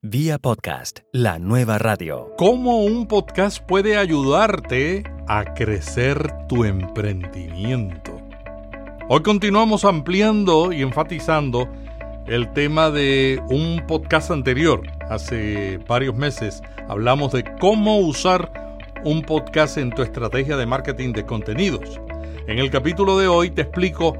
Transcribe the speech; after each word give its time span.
Vía 0.00 0.38
podcast, 0.38 1.00
la 1.12 1.40
nueva 1.40 1.76
radio. 1.76 2.32
¿Cómo 2.38 2.84
un 2.84 3.08
podcast 3.08 3.58
puede 3.66 3.96
ayudarte 3.96 5.02
a 5.26 5.54
crecer 5.54 6.46
tu 6.46 6.64
emprendimiento? 6.64 8.22
Hoy 9.08 9.22
continuamos 9.22 9.84
ampliando 9.84 10.72
y 10.72 10.82
enfatizando 10.82 11.68
el 12.28 12.52
tema 12.52 12.92
de 12.92 13.42
un 13.50 13.84
podcast 13.88 14.30
anterior. 14.30 14.82
Hace 15.10 15.78
varios 15.88 16.14
meses 16.14 16.62
hablamos 16.86 17.32
de 17.32 17.42
cómo 17.58 17.98
usar 17.98 18.52
un 19.02 19.22
podcast 19.22 19.78
en 19.78 19.90
tu 19.90 20.02
estrategia 20.02 20.56
de 20.56 20.66
marketing 20.66 21.12
de 21.12 21.26
contenidos. 21.26 22.00
En 22.46 22.60
el 22.60 22.70
capítulo 22.70 23.18
de 23.18 23.26
hoy 23.26 23.50
te 23.50 23.62
explico 23.62 24.16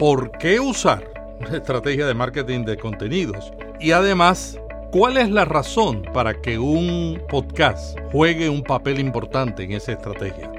por 0.00 0.32
qué 0.38 0.58
usar 0.58 1.04
una 1.38 1.58
estrategia 1.58 2.06
de 2.08 2.14
marketing 2.14 2.64
de 2.64 2.76
contenidos 2.76 3.52
y 3.78 3.92
además 3.92 4.58
¿Cuál 4.92 5.16
es 5.16 5.30
la 5.30 5.46
razón 5.46 6.02
para 6.12 6.42
que 6.42 6.58
un 6.58 7.18
podcast 7.30 7.98
juegue 8.12 8.50
un 8.50 8.62
papel 8.62 9.00
importante 9.00 9.62
en 9.62 9.72
esa 9.72 9.92
estrategia? 9.92 10.52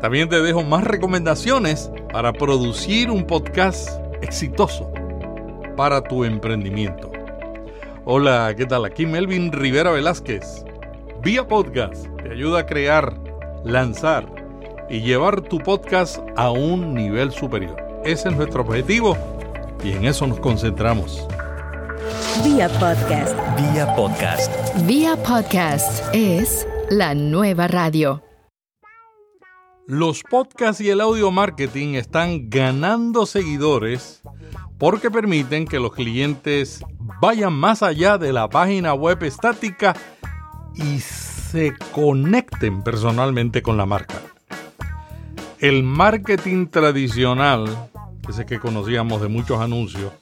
También 0.00 0.28
te 0.28 0.40
dejo 0.40 0.62
más 0.62 0.84
recomendaciones 0.84 1.90
para 2.12 2.32
producir 2.32 3.10
un 3.10 3.26
podcast 3.26 3.88
exitoso 4.22 4.92
para 5.76 6.00
tu 6.00 6.22
emprendimiento. 6.22 7.10
Hola, 8.04 8.54
¿qué 8.56 8.66
tal? 8.66 8.84
Aquí 8.84 9.04
Melvin 9.04 9.50
Rivera 9.50 9.90
Velázquez. 9.90 10.64
Vía 11.20 11.48
Podcast 11.48 12.06
te 12.22 12.30
ayuda 12.30 12.60
a 12.60 12.66
crear, 12.66 13.14
lanzar 13.64 14.26
y 14.88 15.00
llevar 15.00 15.40
tu 15.40 15.58
podcast 15.58 16.20
a 16.36 16.52
un 16.52 16.94
nivel 16.94 17.32
superior. 17.32 17.74
Ese 18.04 18.28
es 18.28 18.36
nuestro 18.36 18.62
objetivo 18.62 19.18
y 19.82 19.90
en 19.90 20.04
eso 20.04 20.24
nos 20.28 20.38
concentramos. 20.38 21.26
Vía 22.44 22.68
podcast. 22.78 23.36
Vía 23.56 23.94
podcast. 23.96 24.52
Vía 24.86 25.16
podcast 25.16 26.14
es 26.14 26.66
la 26.90 27.14
nueva 27.14 27.66
radio. 27.66 28.22
Los 29.86 30.22
podcasts 30.22 30.80
y 30.80 30.90
el 30.90 31.00
audio 31.00 31.30
marketing 31.30 31.94
están 31.94 32.50
ganando 32.50 33.26
seguidores 33.26 34.22
porque 34.78 35.10
permiten 35.10 35.66
que 35.66 35.80
los 35.80 35.92
clientes 35.92 36.84
vayan 37.20 37.52
más 37.52 37.82
allá 37.82 38.18
de 38.18 38.32
la 38.32 38.48
página 38.48 38.94
web 38.94 39.22
estática 39.24 39.96
y 40.74 41.00
se 41.00 41.74
conecten 41.92 42.82
personalmente 42.82 43.62
con 43.62 43.76
la 43.76 43.86
marca. 43.86 44.16
El 45.58 45.82
marketing 45.82 46.68
tradicional, 46.68 47.90
ese 48.28 48.46
que 48.46 48.60
conocíamos 48.60 49.20
de 49.20 49.28
muchos 49.28 49.60
anuncios, 49.60 50.12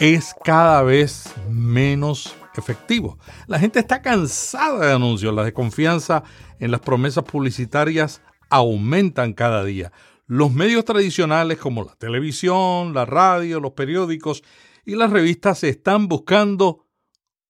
es 0.00 0.34
cada 0.42 0.82
vez 0.82 1.30
menos 1.50 2.34
efectivo. 2.56 3.18
La 3.46 3.58
gente 3.58 3.78
está 3.78 4.00
cansada 4.00 4.86
de 4.86 4.92
anuncios, 4.94 5.34
la 5.34 5.44
desconfianza 5.44 6.24
en 6.58 6.70
las 6.70 6.80
promesas 6.80 7.22
publicitarias 7.24 8.22
aumentan 8.48 9.34
cada 9.34 9.62
día. 9.62 9.92
Los 10.26 10.52
medios 10.52 10.86
tradicionales 10.86 11.58
como 11.58 11.84
la 11.84 11.94
televisión, 11.96 12.94
la 12.94 13.04
radio, 13.04 13.60
los 13.60 13.72
periódicos 13.72 14.42
y 14.86 14.94
las 14.96 15.10
revistas 15.10 15.62
están 15.64 16.08
buscando 16.08 16.86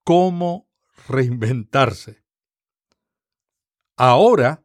cómo 0.03 0.69
reinventarse. 1.07 2.25
Ahora, 3.97 4.65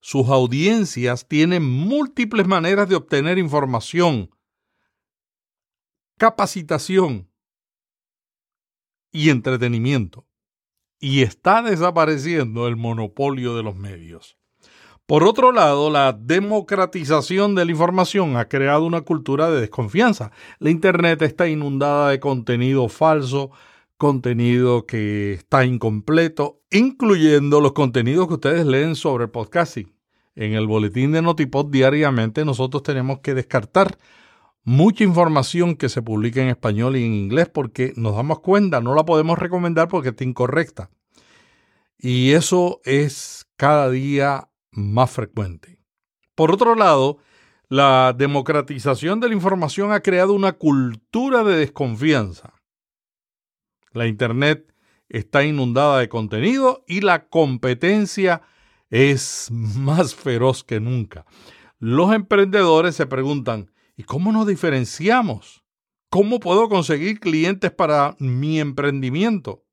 sus 0.00 0.28
audiencias 0.28 1.26
tienen 1.26 1.64
múltiples 1.64 2.46
maneras 2.46 2.90
de 2.90 2.96
obtener 2.96 3.38
información, 3.38 4.35
capacitación 6.18 7.28
y 9.12 9.30
entretenimiento. 9.30 10.26
Y 10.98 11.22
está 11.22 11.62
desapareciendo 11.62 12.68
el 12.68 12.76
monopolio 12.76 13.54
de 13.54 13.62
los 13.62 13.76
medios. 13.76 14.38
Por 15.04 15.22
otro 15.22 15.52
lado, 15.52 15.90
la 15.90 16.12
democratización 16.12 17.54
de 17.54 17.64
la 17.64 17.70
información 17.70 18.36
ha 18.36 18.48
creado 18.48 18.84
una 18.84 19.02
cultura 19.02 19.50
de 19.50 19.60
desconfianza. 19.60 20.32
La 20.58 20.70
Internet 20.70 21.22
está 21.22 21.46
inundada 21.46 22.10
de 22.10 22.18
contenido 22.18 22.88
falso, 22.88 23.52
contenido 23.98 24.84
que 24.84 25.34
está 25.34 25.64
incompleto, 25.64 26.60
incluyendo 26.70 27.60
los 27.60 27.72
contenidos 27.72 28.26
que 28.26 28.34
ustedes 28.34 28.66
leen 28.66 28.96
sobre 28.96 29.28
podcasting. 29.28 29.94
En 30.34 30.54
el 30.54 30.66
boletín 30.66 31.12
de 31.12 31.22
Notipod 31.22 31.66
diariamente 31.66 32.44
nosotros 32.44 32.82
tenemos 32.82 33.20
que 33.20 33.34
descartar 33.34 33.98
mucha 34.66 35.04
información 35.04 35.76
que 35.76 35.88
se 35.88 36.02
publica 36.02 36.42
en 36.42 36.48
español 36.48 36.96
y 36.96 37.04
en 37.04 37.14
inglés 37.14 37.48
porque 37.48 37.92
nos 37.96 38.16
damos 38.16 38.40
cuenta, 38.40 38.80
no 38.80 38.96
la 38.96 39.04
podemos 39.04 39.38
recomendar 39.38 39.86
porque 39.86 40.08
está 40.08 40.24
incorrecta. 40.24 40.90
Y 41.96 42.32
eso 42.32 42.80
es 42.84 43.46
cada 43.56 43.88
día 43.88 44.50
más 44.72 45.10
frecuente. 45.12 45.78
Por 46.34 46.50
otro 46.50 46.74
lado, 46.74 47.18
la 47.68 48.12
democratización 48.12 49.20
de 49.20 49.28
la 49.28 49.34
información 49.34 49.92
ha 49.92 50.00
creado 50.00 50.34
una 50.34 50.52
cultura 50.52 51.44
de 51.44 51.56
desconfianza. 51.56 52.52
La 53.92 54.08
Internet 54.08 54.74
está 55.08 55.44
inundada 55.44 56.00
de 56.00 56.08
contenido 56.08 56.84
y 56.88 57.02
la 57.02 57.28
competencia 57.28 58.42
es 58.90 59.48
más 59.52 60.16
feroz 60.16 60.64
que 60.64 60.80
nunca. 60.80 61.24
Los 61.78 62.12
emprendedores 62.12 62.96
se 62.96 63.06
preguntan, 63.06 63.70
¿Y 63.96 64.04
cómo 64.04 64.30
nos 64.30 64.46
diferenciamos? 64.46 65.64
¿Cómo 66.10 66.38
puedo 66.38 66.68
conseguir 66.68 67.18
clientes 67.18 67.72
para 67.72 68.14
mi 68.18 68.60
emprendimiento? 68.60 69.64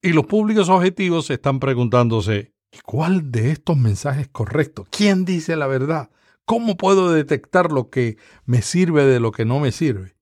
Y 0.00 0.12
los 0.12 0.26
públicos 0.26 0.68
objetivos 0.68 1.30
están 1.30 1.58
preguntándose, 1.58 2.54
¿y 2.70 2.78
cuál 2.78 3.32
de 3.32 3.50
estos 3.50 3.76
mensajes 3.76 4.22
es 4.22 4.28
correcto? 4.28 4.86
¿Quién 4.90 5.24
dice 5.24 5.56
la 5.56 5.66
verdad? 5.66 6.10
¿Cómo 6.44 6.76
puedo 6.76 7.12
detectar 7.12 7.72
lo 7.72 7.90
que 7.90 8.18
me 8.44 8.62
sirve 8.62 9.04
de 9.04 9.18
lo 9.18 9.32
que 9.32 9.44
no 9.44 9.58
me 9.58 9.72
sirve? 9.72 10.16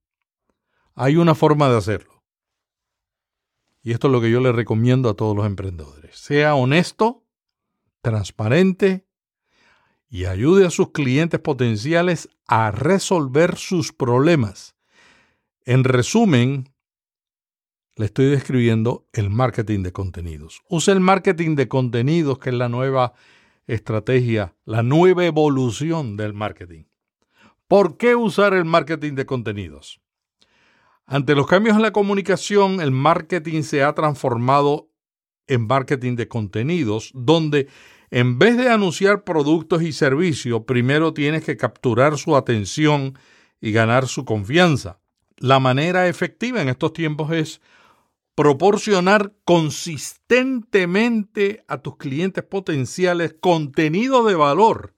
Hay 0.94 1.16
una 1.16 1.34
forma 1.34 1.68
de 1.68 1.76
hacerlo. 1.76 2.24
Y 3.82 3.92
esto 3.92 4.06
es 4.06 4.12
lo 4.12 4.22
que 4.22 4.30
yo 4.30 4.40
le 4.40 4.52
recomiendo 4.52 5.10
a 5.10 5.14
todos 5.14 5.36
los 5.36 5.44
emprendedores. 5.44 6.16
Sea 6.16 6.54
honesto, 6.54 7.26
transparente 8.00 9.06
y 10.14 10.26
ayude 10.26 10.64
a 10.64 10.70
sus 10.70 10.92
clientes 10.92 11.40
potenciales 11.40 12.28
a 12.46 12.70
resolver 12.70 13.56
sus 13.56 13.92
problemas. 13.92 14.76
En 15.64 15.82
resumen, 15.82 16.72
le 17.96 18.04
estoy 18.04 18.26
describiendo 18.26 19.08
el 19.12 19.28
marketing 19.28 19.82
de 19.82 19.90
contenidos. 19.90 20.62
Use 20.68 20.92
el 20.92 21.00
marketing 21.00 21.56
de 21.56 21.66
contenidos, 21.66 22.38
que 22.38 22.50
es 22.50 22.54
la 22.54 22.68
nueva 22.68 23.14
estrategia, 23.66 24.54
la 24.64 24.84
nueva 24.84 25.26
evolución 25.26 26.16
del 26.16 26.32
marketing. 26.32 26.84
¿Por 27.66 27.96
qué 27.96 28.14
usar 28.14 28.54
el 28.54 28.64
marketing 28.64 29.14
de 29.14 29.26
contenidos? 29.26 30.00
Ante 31.06 31.34
los 31.34 31.48
cambios 31.48 31.74
en 31.74 31.82
la 31.82 31.92
comunicación, 31.92 32.80
el 32.80 32.92
marketing 32.92 33.62
se 33.62 33.82
ha 33.82 33.92
transformado 33.96 34.92
en 35.48 35.66
marketing 35.66 36.14
de 36.14 36.28
contenidos, 36.28 37.10
donde 37.14 37.66
en 38.14 38.38
vez 38.38 38.56
de 38.56 38.68
anunciar 38.68 39.24
productos 39.24 39.82
y 39.82 39.92
servicios, 39.92 40.62
primero 40.68 41.12
tienes 41.12 41.42
que 41.42 41.56
capturar 41.56 42.16
su 42.16 42.36
atención 42.36 43.18
y 43.60 43.72
ganar 43.72 44.06
su 44.06 44.24
confianza. 44.24 45.00
La 45.36 45.58
manera 45.58 46.06
efectiva 46.06 46.62
en 46.62 46.68
estos 46.68 46.92
tiempos 46.92 47.32
es 47.32 47.60
proporcionar 48.36 49.34
consistentemente 49.44 51.64
a 51.66 51.78
tus 51.78 51.96
clientes 51.96 52.44
potenciales 52.44 53.34
contenido 53.40 54.24
de 54.24 54.36
valor 54.36 54.94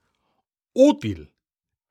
útil, 0.74 1.32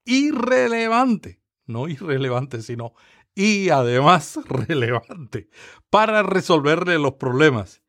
irrelevante, 0.05 1.41
no 1.65 1.87
irrelevante, 1.87 2.61
sino 2.61 2.93
y 3.33 3.69
además 3.69 4.39
relevante 4.47 5.49
para 5.89 6.21
resolverle 6.21 6.99
los 6.99 7.13
problemas. 7.13 7.81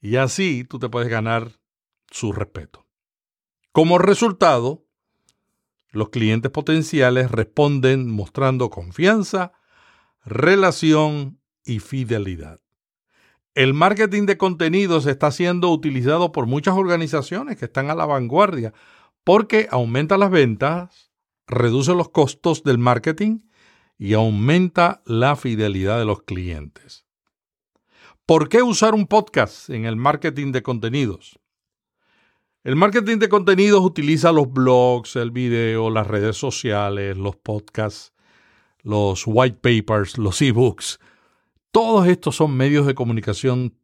Y 0.00 0.16
así 0.16 0.64
tú 0.64 0.80
te 0.80 0.88
puedes 0.88 1.08
ganar 1.08 1.52
su 2.14 2.32
respeto. 2.32 2.86
Como 3.72 3.98
resultado, 3.98 4.86
los 5.90 6.10
clientes 6.10 6.50
potenciales 6.52 7.32
responden 7.32 8.08
mostrando 8.08 8.70
confianza, 8.70 9.52
relación 10.24 11.40
y 11.64 11.80
fidelidad. 11.80 12.60
El 13.56 13.74
marketing 13.74 14.26
de 14.26 14.38
contenidos 14.38 15.06
está 15.06 15.32
siendo 15.32 15.70
utilizado 15.70 16.30
por 16.30 16.46
muchas 16.46 16.76
organizaciones 16.76 17.56
que 17.56 17.64
están 17.64 17.90
a 17.90 17.96
la 17.96 18.06
vanguardia 18.06 18.72
porque 19.24 19.66
aumenta 19.72 20.16
las 20.16 20.30
ventas, 20.30 21.10
reduce 21.48 21.94
los 21.94 22.10
costos 22.10 22.62
del 22.62 22.78
marketing 22.78 23.40
y 23.98 24.14
aumenta 24.14 25.02
la 25.04 25.34
fidelidad 25.34 25.98
de 25.98 26.04
los 26.04 26.22
clientes. 26.22 27.06
¿Por 28.24 28.48
qué 28.48 28.62
usar 28.62 28.94
un 28.94 29.08
podcast 29.08 29.68
en 29.68 29.84
el 29.84 29.96
marketing 29.96 30.52
de 30.52 30.62
contenidos? 30.62 31.40
El 32.64 32.76
marketing 32.76 33.18
de 33.18 33.28
contenidos 33.28 33.84
utiliza 33.84 34.32
los 34.32 34.50
blogs, 34.50 35.16
el 35.16 35.32
video, 35.32 35.90
las 35.90 36.06
redes 36.06 36.38
sociales, 36.38 37.14
los 37.14 37.36
podcasts, 37.36 38.14
los 38.82 39.24
white 39.26 39.58
papers, 39.60 40.16
los 40.16 40.40
ebooks, 40.40 40.98
Todos 41.72 42.06
estos 42.06 42.36
son 42.36 42.56
medios 42.56 42.86
de 42.86 42.94
comunicación 42.94 43.74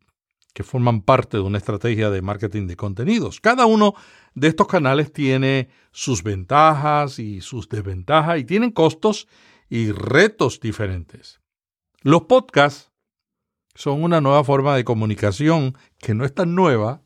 que 0.55 0.63
forman 0.63 1.03
parte 1.03 1.37
de 1.37 1.43
una 1.43 1.59
estrategia 1.59 2.09
de 2.09 2.23
marketing 2.23 2.69
de 2.69 2.77
contenidos. 2.77 3.39
Cada 3.43 3.67
uno 3.67 3.93
de 4.35 4.49
estos 4.49 4.67
canales 4.67 5.13
tiene 5.13 5.69
sus 5.93 6.23
ventajas 6.23 7.19
y 7.19 7.43
sus 7.43 7.69
desventajas 7.69 8.39
y 8.39 8.45
tienen 8.45 8.71
costos 8.71 9.29
y 9.69 9.93
retos 9.93 10.59
diferentes. 10.59 11.43
Los 12.01 12.23
podcasts 12.23 12.91
son 13.75 14.03
una 14.03 14.23
nueva 14.23 14.43
forma 14.43 14.75
de 14.75 14.85
comunicación 14.85 15.77
que 15.99 16.15
no 16.15 16.25
es 16.25 16.35
tan 16.35 16.55
nueva, 16.55 17.03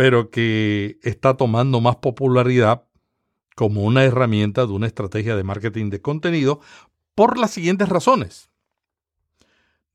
pero 0.00 0.30
que 0.30 0.98
está 1.02 1.36
tomando 1.36 1.82
más 1.82 1.96
popularidad 1.96 2.86
como 3.54 3.82
una 3.82 4.02
herramienta 4.02 4.64
de 4.64 4.72
una 4.72 4.86
estrategia 4.86 5.36
de 5.36 5.44
marketing 5.44 5.90
de 5.90 6.00
contenido 6.00 6.60
por 7.14 7.36
las 7.36 7.50
siguientes 7.50 7.86
razones. 7.90 8.48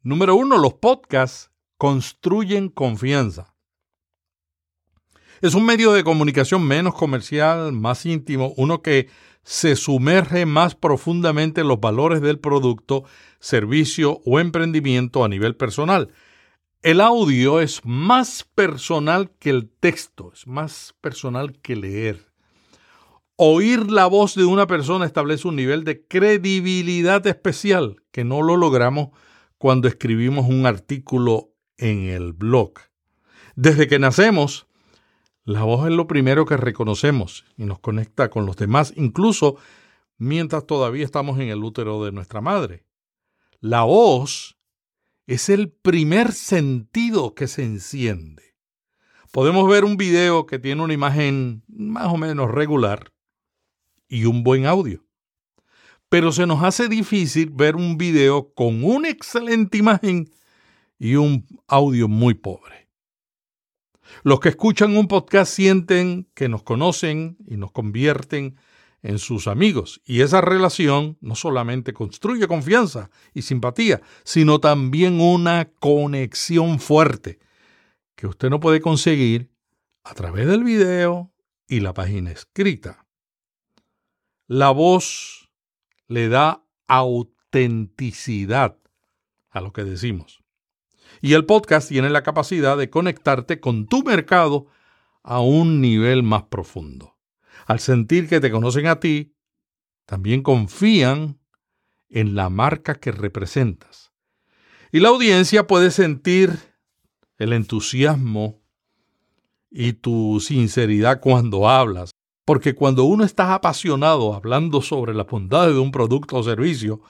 Número 0.03 0.35
uno, 0.35 0.59
los 0.59 0.75
podcasts 0.75 1.49
construyen 1.79 2.69
confianza. 2.69 3.55
Es 5.41 5.55
un 5.55 5.65
medio 5.65 5.91
de 5.91 6.03
comunicación 6.03 6.67
menos 6.67 6.93
comercial, 6.93 7.71
más 7.71 8.05
íntimo, 8.05 8.53
uno 8.57 8.83
que 8.83 9.09
se 9.41 9.75
sumerge 9.75 10.45
más 10.45 10.75
profundamente 10.75 11.61
en 11.61 11.67
los 11.67 11.79
valores 11.79 12.21
del 12.21 12.37
producto, 12.37 13.05
servicio 13.39 14.21
o 14.23 14.39
emprendimiento 14.39 15.23
a 15.23 15.29
nivel 15.29 15.55
personal. 15.55 16.11
El 16.85 17.01
audio 17.01 17.61
es 17.61 17.83
más 17.83 18.43
personal 18.53 19.31
que 19.39 19.49
el 19.49 19.71
texto, 19.71 20.31
es 20.31 20.45
más 20.45 20.93
personal 21.01 21.59
que 21.59 21.75
leer. 21.75 22.31
Oír 23.37 23.89
la 23.89 24.05
voz 24.05 24.35
de 24.35 24.45
una 24.45 24.67
persona 24.67 25.07
establece 25.07 25.47
un 25.47 25.55
nivel 25.55 25.83
de 25.83 26.05
credibilidad 26.05 27.25
especial 27.25 28.03
que 28.11 28.23
no 28.23 28.43
lo 28.43 28.55
logramos 28.55 29.09
cuando 29.57 29.87
escribimos 29.87 30.45
un 30.47 30.67
artículo 30.67 31.55
en 31.77 32.03
el 32.03 32.33
blog. 32.33 32.73
Desde 33.55 33.87
que 33.87 33.97
nacemos, 33.97 34.67
la 35.43 35.63
voz 35.63 35.87
es 35.87 35.91
lo 35.91 36.05
primero 36.05 36.45
que 36.45 36.55
reconocemos 36.55 37.45
y 37.57 37.65
nos 37.65 37.79
conecta 37.79 38.29
con 38.29 38.45
los 38.45 38.57
demás, 38.57 38.93
incluso 38.95 39.55
mientras 40.19 40.67
todavía 40.67 41.03
estamos 41.03 41.39
en 41.39 41.49
el 41.49 41.63
útero 41.63 42.05
de 42.05 42.11
nuestra 42.11 42.41
madre. 42.41 42.85
La 43.59 43.81
voz 43.81 44.54
es 45.27 45.49
el 45.49 45.71
primer 45.71 46.31
sentido 46.31 47.35
que 47.35 47.47
se 47.47 47.63
enciende. 47.63 48.55
Podemos 49.31 49.67
ver 49.69 49.83
un 49.83 49.97
video 49.97 50.45
que 50.45 50.59
tiene 50.59 50.81
una 50.81 50.93
imagen 50.93 51.63
más 51.67 52.07
o 52.07 52.17
menos 52.17 52.51
regular 52.51 53.11
y 54.07 54.25
un 54.25 54.43
buen 54.43 54.65
audio 54.65 55.05
pero 56.09 56.31
se 56.31 56.45
nos 56.45 56.63
hace 56.63 56.87
difícil 56.87 57.49
ver 57.49 57.75
un 57.75 57.97
video 57.97 58.53
con 58.53 58.83
una 58.83 59.09
excelente 59.09 59.77
imagen 59.77 60.29
y 60.97 61.15
un 61.15 61.45
audio 61.67 62.07
muy 62.07 62.35
pobre. 62.35 62.87
Los 64.23 64.39
que 64.39 64.49
escuchan 64.49 64.95
un 64.95 65.07
podcast 65.07 65.51
sienten 65.51 66.29
que 66.33 66.47
nos 66.47 66.63
conocen 66.63 67.37
y 67.47 67.57
nos 67.57 67.71
convierten 67.71 68.55
en 69.05 69.19
sus 69.19 69.45
amigos. 69.45 70.01
Y 70.03 70.21
esa 70.21 70.41
relación 70.41 71.17
no 71.21 71.35
solamente 71.35 71.93
construye 71.93 72.47
confianza 72.47 73.11
y 73.35 73.43
simpatía, 73.43 74.01
sino 74.23 74.59
también 74.59 75.21
una 75.21 75.69
conexión 75.79 76.79
fuerte 76.79 77.37
que 78.15 78.25
usted 78.25 78.49
no 78.49 78.59
puede 78.59 78.81
conseguir 78.81 79.51
a 80.03 80.15
través 80.15 80.47
del 80.47 80.63
video 80.63 81.31
y 81.67 81.81
la 81.81 81.93
página 81.93 82.31
escrita. 82.31 83.05
La 84.47 84.71
voz 84.71 85.49
le 86.07 86.27
da 86.27 86.63
autenticidad 86.87 88.79
a 89.51 89.61
lo 89.61 89.71
que 89.71 89.83
decimos. 89.83 90.43
Y 91.21 91.33
el 91.33 91.45
podcast 91.45 91.89
tiene 91.89 92.09
la 92.09 92.23
capacidad 92.23 92.75
de 92.75 92.89
conectarte 92.89 93.59
con 93.59 93.85
tu 93.85 94.03
mercado 94.03 94.65
a 95.21 95.41
un 95.41 95.79
nivel 95.79 96.23
más 96.23 96.43
profundo. 96.43 97.14
Al 97.65 97.79
sentir 97.79 98.29
que 98.29 98.39
te 98.39 98.51
conocen 98.51 98.87
a 98.87 98.99
ti, 98.99 99.35
también 100.05 100.43
confían 100.43 101.39
en 102.09 102.35
la 102.35 102.49
marca 102.49 102.95
que 102.95 103.11
representas. 103.11 104.13
Y 104.91 104.99
la 104.99 105.09
audiencia 105.09 105.67
puede 105.67 105.91
sentir 105.91 106.57
el 107.37 107.53
entusiasmo 107.53 108.61
y 109.69 109.93
tu 109.93 110.39
sinceridad 110.39 111.19
cuando 111.19 111.67
hablas, 111.67 112.11
porque 112.45 112.75
cuando 112.75 113.03
uno 113.03 113.23
está 113.25 113.53
apasionado 113.53 114.33
hablando 114.33 114.81
sobre 114.81 115.13
la 115.13 115.23
bondad 115.23 115.67
de 115.67 115.79
un 115.79 115.91
producto 115.91 116.37
o 116.37 116.43
servicio, 116.43 117.01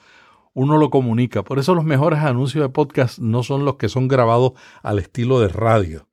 uno 0.54 0.78
lo 0.78 0.90
comunica. 0.90 1.44
Por 1.44 1.58
eso 1.58 1.74
los 1.74 1.84
mejores 1.84 2.20
anuncios 2.20 2.64
de 2.64 2.70
podcast 2.70 3.18
no 3.18 3.42
son 3.42 3.64
los 3.64 3.76
que 3.76 3.90
son 3.90 4.08
grabados 4.08 4.54
al 4.82 4.98
estilo 4.98 5.38
de 5.38 5.48
radio. 5.48 6.08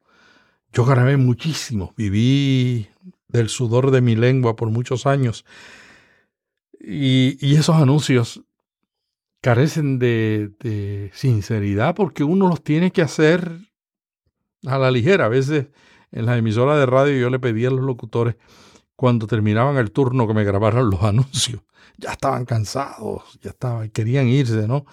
Yo 0.74 0.86
grabé 0.86 1.18
muchísimo, 1.18 1.94
viví 1.96 2.90
del 3.34 3.50
sudor 3.50 3.92
de 3.92 4.00
mi 4.00 4.16
lengua 4.16 4.56
por 4.56 4.70
muchos 4.70 5.06
años. 5.06 5.44
Y, 6.80 7.56
esos 7.56 7.76
anuncios 7.76 8.44
carecen 9.42 10.00
de, 10.00 11.12
sinceridad 11.14 11.96
porque 11.96 12.24
uno 12.24 12.48
los 12.48 12.64
tiene 12.64 12.92
que 12.92 13.02
hacer 13.02 13.52
a 14.66 14.78
la 14.78 14.92
ligera. 14.92 15.26
A 15.26 15.30
veces 15.30 15.68
en 16.12 16.26
la 16.28 16.38
emisora 16.38 16.78
de 16.78 16.86
radio 16.86 17.20
yo 17.20 17.30
le 17.30 17.40
pedí 17.40 17.66
a 17.66 17.72
los 17.72 17.82
locutores 17.82 18.36
cuando 18.96 19.28
terminaban 19.28 19.78
el 19.78 19.92
turno 19.92 20.28
que 20.28 20.34
me 20.34 20.44
grabaran 20.44 20.90
los 20.90 21.04
anuncios. 21.04 21.62
Ya 21.98 22.12
estaban 22.12 22.46
cansados, 22.46 23.40
ya 23.42 23.50
estaban, 23.50 23.90
querían 23.90 24.28
irse, 24.28 24.68
¿no? 24.68 24.86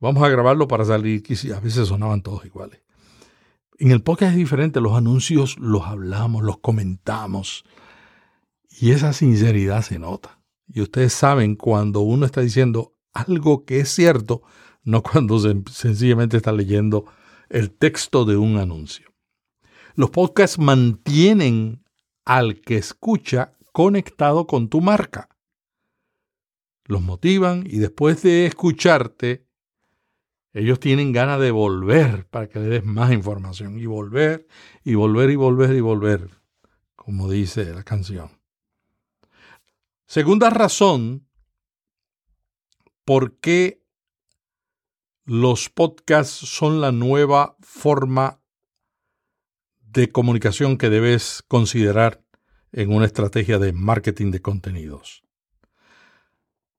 Vamos 0.00 0.22
a 0.22 0.28
grabarlo 0.28 0.68
para 0.68 0.84
salir, 0.84 1.22
y 1.28 1.50
a 1.50 1.60
veces 1.60 1.88
sonaban 1.88 2.22
todos 2.22 2.44
iguales. 2.44 2.80
En 3.80 3.90
el 3.90 4.02
podcast 4.02 4.32
es 4.32 4.38
diferente, 4.38 4.80
los 4.80 4.96
anuncios 4.96 5.56
los 5.58 5.84
hablamos, 5.86 6.42
los 6.42 6.58
comentamos, 6.58 7.64
y 8.80 8.92
esa 8.92 9.12
sinceridad 9.12 9.82
se 9.82 9.98
nota. 9.98 10.40
Y 10.66 10.80
ustedes 10.80 11.12
saben 11.12 11.56
cuando 11.56 12.00
uno 12.00 12.26
está 12.26 12.40
diciendo 12.40 12.96
algo 13.12 13.64
que 13.64 13.80
es 13.80 13.88
cierto, 13.88 14.42
no 14.82 15.02
cuando 15.02 15.38
sencillamente 15.70 16.36
está 16.36 16.52
leyendo 16.52 17.06
el 17.48 17.70
texto 17.70 18.24
de 18.24 18.36
un 18.36 18.58
anuncio. 18.58 19.12
Los 19.94 20.10
podcasts 20.10 20.58
mantienen 20.58 21.84
al 22.24 22.60
que 22.60 22.76
escucha 22.76 23.56
conectado 23.72 24.46
con 24.46 24.68
tu 24.68 24.80
marca. 24.80 25.28
Los 26.84 27.02
motivan 27.02 27.64
y 27.66 27.78
después 27.78 28.22
de 28.22 28.46
escucharte, 28.46 29.46
ellos 30.52 30.80
tienen 30.80 31.12
ganas 31.12 31.40
de 31.40 31.50
volver 31.50 32.26
para 32.26 32.48
que 32.48 32.58
le 32.58 32.66
des 32.66 32.84
más 32.84 33.12
información 33.12 33.78
y 33.78 33.86
volver 33.86 34.46
y 34.84 34.94
volver 34.94 35.30
y 35.30 35.36
volver 35.36 35.74
y 35.74 35.80
volver, 35.80 36.30
como 36.96 37.30
dice 37.30 37.74
la 37.74 37.82
canción. 37.82 38.37
Segunda 40.08 40.48
razón 40.48 41.28
por 43.04 43.38
qué 43.40 43.84
los 45.26 45.68
podcasts 45.68 46.32
son 46.32 46.80
la 46.80 46.92
nueva 46.92 47.58
forma 47.60 48.40
de 49.82 50.10
comunicación 50.10 50.78
que 50.78 50.88
debes 50.88 51.44
considerar 51.46 52.24
en 52.72 52.90
una 52.90 53.04
estrategia 53.04 53.58
de 53.58 53.74
marketing 53.74 54.30
de 54.30 54.40
contenidos. 54.40 55.24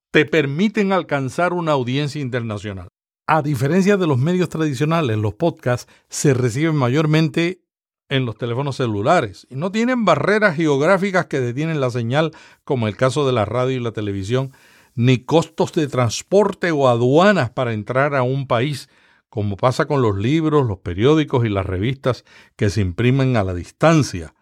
Te 0.10 0.26
permiten 0.26 0.92
alcanzar 0.92 1.54
una 1.54 1.74
audiencia 1.74 2.22
internacional. 2.22 2.88
A 3.28 3.44
diferencia 3.44 3.96
de 3.98 4.08
los 4.08 4.18
medios 4.18 4.50
tradicionales, 4.50 5.20
los 5.20 5.36
podcasts 5.36 5.92
se 6.10 6.34
reciben 6.34 6.76
mayormente 6.76 7.62
en 8.10 8.26
los 8.26 8.38
teléfonos 8.38 8.76
celulares 8.76 9.48
y 9.50 9.56
no 9.56 9.72
tienen 9.72 10.04
barreras 10.04 10.56
geográficas 10.56 11.28
que 11.28 11.40
detienen 11.40 11.80
la 11.80 11.92
señal 11.92 12.32
como 12.64 12.88
el 12.88 12.98
caso 12.98 13.26
de 13.26 13.34
la 13.34 13.46
radio 13.46 13.78
y 13.78 13.80
la 13.80 13.92
televisión, 13.92 14.52
ni 14.96 15.20
costos 15.20 15.72
de 15.74 15.88
transporte 15.88 16.72
o 16.72 16.90
aduanas 16.90 17.52
para 17.52 17.74
entrar 17.74 18.16
a 18.16 18.24
un 18.24 18.48
país 18.48 18.90
como 19.30 19.58
pasa 19.58 19.86
con 19.86 20.02
los 20.02 20.18
libros, 20.18 20.68
los 20.68 20.80
periódicos 20.80 21.46
y 21.46 21.50
las 21.50 21.66
revistas 21.66 22.26
que 22.56 22.72
se 22.72 22.82
imprimen 22.82 23.38
a 23.38 23.44
la 23.44 23.54
distancia. 23.54 24.34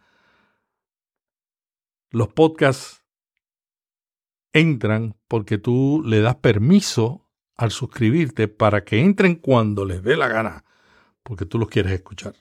Los 2.10 2.30
podcasts 2.30 3.04
entran 4.54 5.16
porque 5.28 5.58
tú 5.58 6.02
le 6.06 6.22
das 6.22 6.36
permiso 6.36 7.28
al 7.58 7.72
suscribirte 7.72 8.48
para 8.48 8.86
que 8.86 9.02
entren 9.02 9.36
cuando 9.36 9.84
les 9.84 10.04
dé 10.04 10.16
la 10.16 10.30
gana, 10.30 10.64
porque 11.24 11.46
tú 11.46 11.60
los 11.60 11.68
quieres 11.68 11.92
escuchar. 11.92 12.36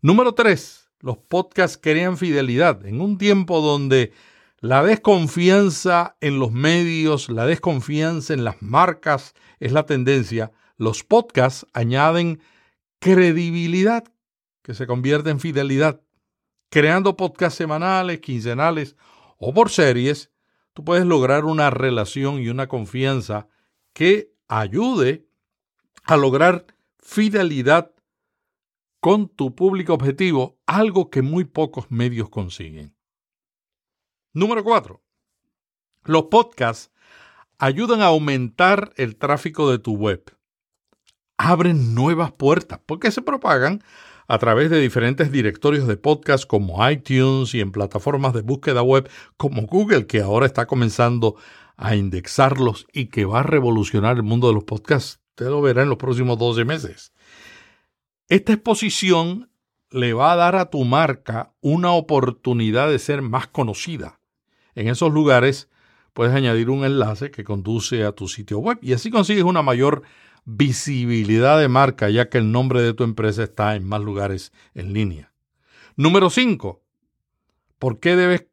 Número 0.00 0.32
tres, 0.32 0.88
los 1.00 1.18
podcasts 1.18 1.76
crean 1.80 2.16
fidelidad. 2.16 2.86
En 2.86 3.00
un 3.00 3.18
tiempo 3.18 3.60
donde 3.60 4.12
la 4.60 4.84
desconfianza 4.84 6.16
en 6.20 6.38
los 6.38 6.52
medios, 6.52 7.28
la 7.28 7.46
desconfianza 7.46 8.32
en 8.32 8.44
las 8.44 8.62
marcas 8.62 9.34
es 9.58 9.72
la 9.72 9.86
tendencia, 9.86 10.52
los 10.76 11.02
podcasts 11.02 11.66
añaden 11.72 12.40
credibilidad 13.00 14.04
que 14.62 14.74
se 14.74 14.86
convierte 14.86 15.30
en 15.30 15.40
fidelidad. 15.40 16.00
Creando 16.70 17.16
podcasts 17.16 17.58
semanales, 17.58 18.20
quincenales 18.20 18.94
o 19.36 19.52
por 19.52 19.68
series, 19.68 20.30
tú 20.74 20.84
puedes 20.84 21.06
lograr 21.06 21.44
una 21.44 21.70
relación 21.70 22.40
y 22.40 22.50
una 22.50 22.68
confianza 22.68 23.48
que 23.92 24.32
ayude 24.46 25.26
a 26.04 26.16
lograr 26.16 26.66
fidelidad 27.00 27.90
con 29.00 29.28
tu 29.28 29.54
público 29.54 29.94
objetivo, 29.94 30.58
algo 30.66 31.10
que 31.10 31.22
muy 31.22 31.44
pocos 31.44 31.90
medios 31.90 32.28
consiguen. 32.28 32.96
Número 34.32 34.64
4. 34.64 35.02
Los 36.04 36.24
podcasts 36.24 36.90
ayudan 37.58 38.00
a 38.02 38.06
aumentar 38.06 38.92
el 38.96 39.16
tráfico 39.16 39.70
de 39.70 39.78
tu 39.78 39.96
web. 39.96 40.24
Abren 41.36 41.94
nuevas 41.94 42.32
puertas 42.32 42.80
porque 42.86 43.10
se 43.10 43.22
propagan 43.22 43.82
a 44.26 44.38
través 44.38 44.70
de 44.70 44.80
diferentes 44.80 45.32
directorios 45.32 45.86
de 45.86 45.96
podcast 45.96 46.44
como 46.44 46.88
iTunes 46.88 47.54
y 47.54 47.60
en 47.60 47.72
plataformas 47.72 48.34
de 48.34 48.42
búsqueda 48.42 48.82
web 48.82 49.08
como 49.36 49.62
Google, 49.62 50.06
que 50.06 50.20
ahora 50.20 50.46
está 50.46 50.66
comenzando 50.66 51.36
a 51.76 51.96
indexarlos 51.96 52.86
y 52.92 53.06
que 53.06 53.24
va 53.24 53.40
a 53.40 53.44
revolucionar 53.44 54.16
el 54.16 54.24
mundo 54.24 54.48
de 54.48 54.54
los 54.54 54.64
podcasts. 54.64 55.20
Usted 55.30 55.46
lo 55.46 55.62
verá 55.62 55.82
en 55.82 55.88
los 55.88 55.98
próximos 55.98 56.38
12 56.38 56.64
meses. 56.64 57.12
Esta 58.28 58.52
exposición 58.52 59.48
le 59.90 60.12
va 60.12 60.32
a 60.32 60.36
dar 60.36 60.54
a 60.54 60.68
tu 60.68 60.84
marca 60.84 61.54
una 61.62 61.92
oportunidad 61.92 62.90
de 62.90 62.98
ser 62.98 63.22
más 63.22 63.46
conocida. 63.46 64.20
En 64.74 64.88
esos 64.88 65.10
lugares 65.10 65.70
puedes 66.12 66.34
añadir 66.34 66.68
un 66.68 66.84
enlace 66.84 67.30
que 67.30 67.42
conduce 67.42 68.04
a 68.04 68.12
tu 68.12 68.28
sitio 68.28 68.58
web 68.58 68.78
y 68.82 68.92
así 68.92 69.10
consigues 69.10 69.44
una 69.44 69.62
mayor 69.62 70.02
visibilidad 70.44 71.58
de 71.58 71.68
marca 71.68 72.10
ya 72.10 72.28
que 72.28 72.36
el 72.36 72.52
nombre 72.52 72.82
de 72.82 72.92
tu 72.92 73.02
empresa 73.02 73.44
está 73.44 73.76
en 73.76 73.84
más 73.84 74.02
lugares 74.02 74.52
en 74.74 74.92
línea. 74.92 75.32
Número 75.96 76.28
5. 76.28 76.82
¿Por 77.78 77.98
qué 77.98 78.14
debes 78.14 78.44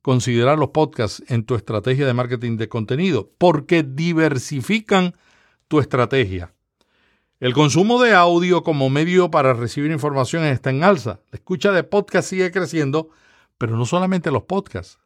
considerar 0.00 0.58
los 0.58 0.70
podcasts 0.70 1.22
en 1.28 1.44
tu 1.44 1.54
estrategia 1.54 2.06
de 2.06 2.14
marketing 2.14 2.56
de 2.56 2.70
contenido? 2.70 3.30
Porque 3.36 3.82
diversifican 3.82 5.14
tu 5.68 5.80
estrategia. 5.80 6.54
El 7.40 7.54
consumo 7.54 8.02
de 8.02 8.14
audio 8.14 8.64
como 8.64 8.90
medio 8.90 9.30
para 9.30 9.54
recibir 9.54 9.92
información 9.92 10.42
está 10.42 10.70
en 10.70 10.82
alza. 10.82 11.20
La 11.30 11.36
escucha 11.36 11.70
de 11.70 11.84
podcast 11.84 12.28
sigue 12.28 12.50
creciendo, 12.50 13.10
pero 13.58 13.76
no 13.76 13.86
solamente 13.86 14.32
los 14.32 14.42
podcasts. 14.42 14.98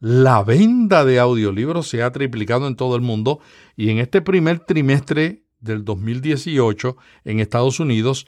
La 0.00 0.42
venta 0.42 1.04
de 1.04 1.20
audiolibros 1.20 1.86
se 1.86 2.02
ha 2.02 2.10
triplicado 2.10 2.66
en 2.66 2.74
todo 2.74 2.96
el 2.96 3.02
mundo 3.02 3.38
y 3.76 3.90
en 3.90 3.98
este 3.98 4.20
primer 4.20 4.58
trimestre 4.58 5.44
del 5.60 5.84
2018 5.84 6.96
en 7.24 7.38
Estados 7.38 7.78
Unidos, 7.78 8.26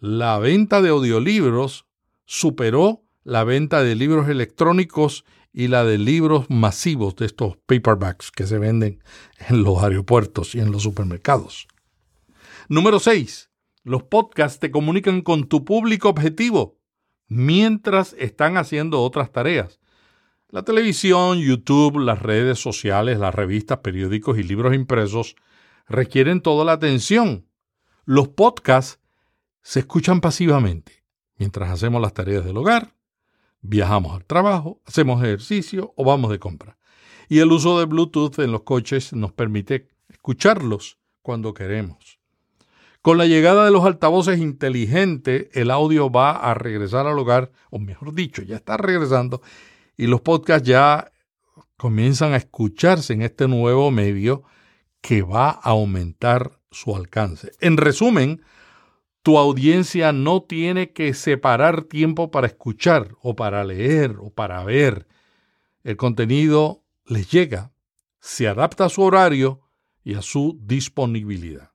la 0.00 0.40
venta 0.40 0.82
de 0.82 0.88
audiolibros 0.88 1.86
superó 2.24 3.04
la 3.22 3.44
venta 3.44 3.84
de 3.84 3.94
libros 3.94 4.28
electrónicos 4.28 5.24
y 5.52 5.68
la 5.68 5.84
de 5.84 5.98
libros 5.98 6.46
masivos 6.50 7.14
de 7.14 7.26
estos 7.26 7.56
paperbacks 7.66 8.32
que 8.32 8.48
se 8.48 8.58
venden 8.58 9.00
en 9.48 9.62
los 9.62 9.80
aeropuertos 9.80 10.56
y 10.56 10.58
en 10.58 10.72
los 10.72 10.82
supermercados. 10.82 11.68
Número 12.68 12.98
6. 12.98 13.50
Los 13.82 14.04
podcasts 14.04 14.58
te 14.58 14.70
comunican 14.70 15.20
con 15.20 15.48
tu 15.48 15.64
público 15.64 16.08
objetivo 16.08 16.78
mientras 17.26 18.14
están 18.18 18.56
haciendo 18.56 19.02
otras 19.02 19.32
tareas. 19.32 19.80
La 20.48 20.62
televisión, 20.62 21.40
YouTube, 21.40 21.98
las 21.98 22.22
redes 22.22 22.58
sociales, 22.58 23.18
las 23.18 23.34
revistas, 23.34 23.78
periódicos 23.78 24.38
y 24.38 24.42
libros 24.42 24.74
impresos 24.74 25.36
requieren 25.86 26.40
toda 26.40 26.64
la 26.64 26.72
atención. 26.72 27.46
Los 28.04 28.28
podcasts 28.28 29.00
se 29.62 29.80
escuchan 29.80 30.20
pasivamente 30.20 31.04
mientras 31.36 31.70
hacemos 31.70 32.00
las 32.00 32.14
tareas 32.14 32.44
del 32.44 32.56
hogar, 32.56 32.94
viajamos 33.60 34.14
al 34.14 34.24
trabajo, 34.24 34.80
hacemos 34.86 35.22
ejercicio 35.22 35.92
o 35.96 36.04
vamos 36.04 36.30
de 36.30 36.38
compra. 36.38 36.78
Y 37.28 37.40
el 37.40 37.52
uso 37.52 37.78
de 37.78 37.86
Bluetooth 37.86 38.38
en 38.38 38.52
los 38.52 38.62
coches 38.62 39.12
nos 39.12 39.32
permite 39.32 39.88
escucharlos 40.08 40.98
cuando 41.22 41.52
queremos. 41.52 42.23
Con 43.04 43.18
la 43.18 43.26
llegada 43.26 43.66
de 43.66 43.70
los 43.70 43.84
altavoces 43.84 44.38
inteligentes, 44.38 45.48
el 45.52 45.70
audio 45.70 46.10
va 46.10 46.30
a 46.30 46.54
regresar 46.54 47.06
al 47.06 47.18
hogar, 47.18 47.52
o 47.68 47.78
mejor 47.78 48.14
dicho, 48.14 48.40
ya 48.40 48.56
está 48.56 48.78
regresando, 48.78 49.42
y 49.94 50.06
los 50.06 50.22
podcasts 50.22 50.66
ya 50.66 51.12
comienzan 51.76 52.32
a 52.32 52.38
escucharse 52.38 53.12
en 53.12 53.20
este 53.20 53.46
nuevo 53.46 53.90
medio 53.90 54.44
que 55.02 55.20
va 55.20 55.50
a 55.50 55.72
aumentar 55.72 56.58
su 56.70 56.96
alcance. 56.96 57.52
En 57.60 57.76
resumen, 57.76 58.40
tu 59.22 59.36
audiencia 59.36 60.14
no 60.14 60.42
tiene 60.42 60.94
que 60.94 61.12
separar 61.12 61.82
tiempo 61.82 62.30
para 62.30 62.46
escuchar 62.46 63.14
o 63.20 63.36
para 63.36 63.64
leer 63.64 64.16
o 64.18 64.30
para 64.30 64.64
ver. 64.64 65.08
El 65.82 65.98
contenido 65.98 66.84
les 67.04 67.30
llega, 67.30 67.70
se 68.18 68.48
adapta 68.48 68.86
a 68.86 68.88
su 68.88 69.02
horario 69.02 69.60
y 70.02 70.14
a 70.14 70.22
su 70.22 70.58
disponibilidad. 70.62 71.73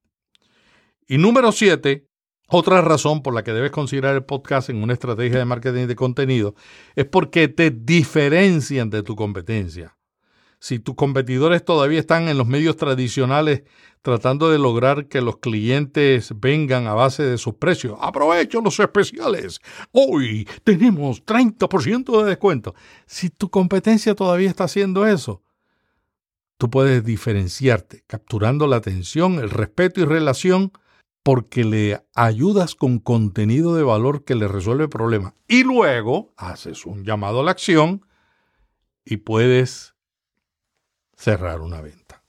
Y 1.12 1.18
número 1.18 1.52
siete, 1.52 2.08
otra 2.50 2.82
razón 2.82 3.24
por 3.24 3.34
la 3.34 3.44
que 3.44 3.52
debes 3.52 3.72
considerar 3.72 4.14
el 4.14 4.26
podcast 4.26 4.70
en 4.70 4.84
una 4.84 4.94
estrategia 4.94 5.40
de 5.40 5.46
marketing 5.46 5.88
de 5.88 5.96
contenido 5.96 6.54
es 6.96 7.06
porque 7.06 7.48
te 7.48 7.72
diferencian 7.72 8.92
de 8.92 9.02
tu 9.02 9.16
competencia. 9.16 9.98
Si 10.60 10.78
tus 10.78 10.94
competidores 10.94 11.66
todavía 11.66 12.00
están 12.00 12.28
en 12.28 12.38
los 12.38 12.46
medios 12.46 12.78
tradicionales 12.78 13.64
tratando 14.04 14.52
de 14.52 14.60
lograr 14.60 15.08
que 15.08 15.22
los 15.22 15.38
clientes 15.38 16.32
vengan 16.40 16.86
a 16.86 16.94
base 16.94 17.24
de 17.24 17.40
sus 17.40 17.56
precios, 17.56 17.98
aprovecho 18.00 18.62
los 18.62 18.80
especiales. 18.80 19.62
Hoy 19.92 20.48
tenemos 20.64 21.26
30% 21.26 22.22
de 22.22 22.30
descuento. 22.30 22.76
Si 23.08 23.32
tu 23.32 23.50
competencia 23.50 24.14
todavía 24.14 24.48
está 24.48 24.66
haciendo 24.66 25.08
eso, 25.08 25.42
tú 26.60 26.70
puedes 26.70 27.04
diferenciarte 27.04 28.04
capturando 28.06 28.68
la 28.68 28.76
atención, 28.76 29.40
el 29.40 29.50
respeto 29.50 30.02
y 30.02 30.06
relación 30.06 30.72
porque 31.24 31.64
le 31.64 32.02
ayudas 32.16 32.76
con 32.76 33.00
contenido 33.00 33.76
de 33.76 33.84
valor 33.84 34.24
que 34.24 34.36
le 34.36 34.48
resuelve 34.48 34.88
problemas. 34.88 35.34
Y 35.48 35.64
luego 35.64 36.34
haces 36.38 36.86
un 36.86 37.04
llamado 37.04 37.42
a 37.42 37.44
la 37.44 37.52
acción 37.52 38.06
y 39.04 39.18
puedes 39.18 39.96
cerrar 41.16 41.62
una 41.62 41.82
venta. 41.82 42.24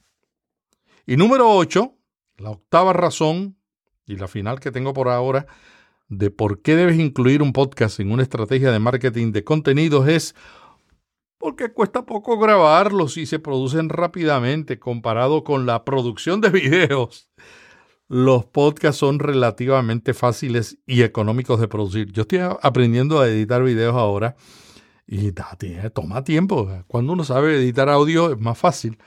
Y 1.06 1.16
número 1.16 1.50
8, 1.50 1.94
la 2.38 2.50
octava 2.50 2.92
razón 2.92 3.56
y 4.06 4.16
la 4.16 4.28
final 4.28 4.60
que 4.60 4.72
tengo 4.72 4.92
por 4.92 5.08
ahora 5.08 5.46
de 6.08 6.30
por 6.30 6.60
qué 6.60 6.74
debes 6.74 6.98
incluir 6.98 7.42
un 7.42 7.52
podcast 7.52 8.00
en 8.00 8.10
una 8.10 8.24
estrategia 8.24 8.72
de 8.72 8.80
marketing 8.80 9.30
de 9.30 9.44
contenidos 9.44 10.08
es 10.08 10.34
porque 11.38 11.72
cuesta 11.72 12.04
poco 12.04 12.38
grabarlos 12.38 13.16
y 13.16 13.26
se 13.26 13.38
producen 13.38 13.88
rápidamente 13.88 14.78
comparado 14.78 15.44
con 15.44 15.66
la 15.66 15.84
producción 15.84 16.40
de 16.40 16.50
videos 16.50 17.30
los 18.10 18.44
podcasts 18.44 18.98
son 18.98 19.20
relativamente 19.20 20.14
fáciles 20.14 20.78
y 20.84 21.02
económicos 21.02 21.60
de 21.60 21.68
producir. 21.68 22.10
Yo 22.10 22.22
estoy 22.22 22.40
aprendiendo 22.60 23.20
a 23.20 23.28
editar 23.28 23.62
videos 23.62 23.94
ahora 23.94 24.34
y 25.06 25.30
toma 25.94 26.24
tiempo. 26.24 26.68
Cuando 26.88 27.12
uno 27.12 27.22
sabe 27.22 27.54
editar 27.54 27.88
audio 27.88 28.32
es 28.32 28.40
más 28.40 28.58
fácil. 28.58 28.98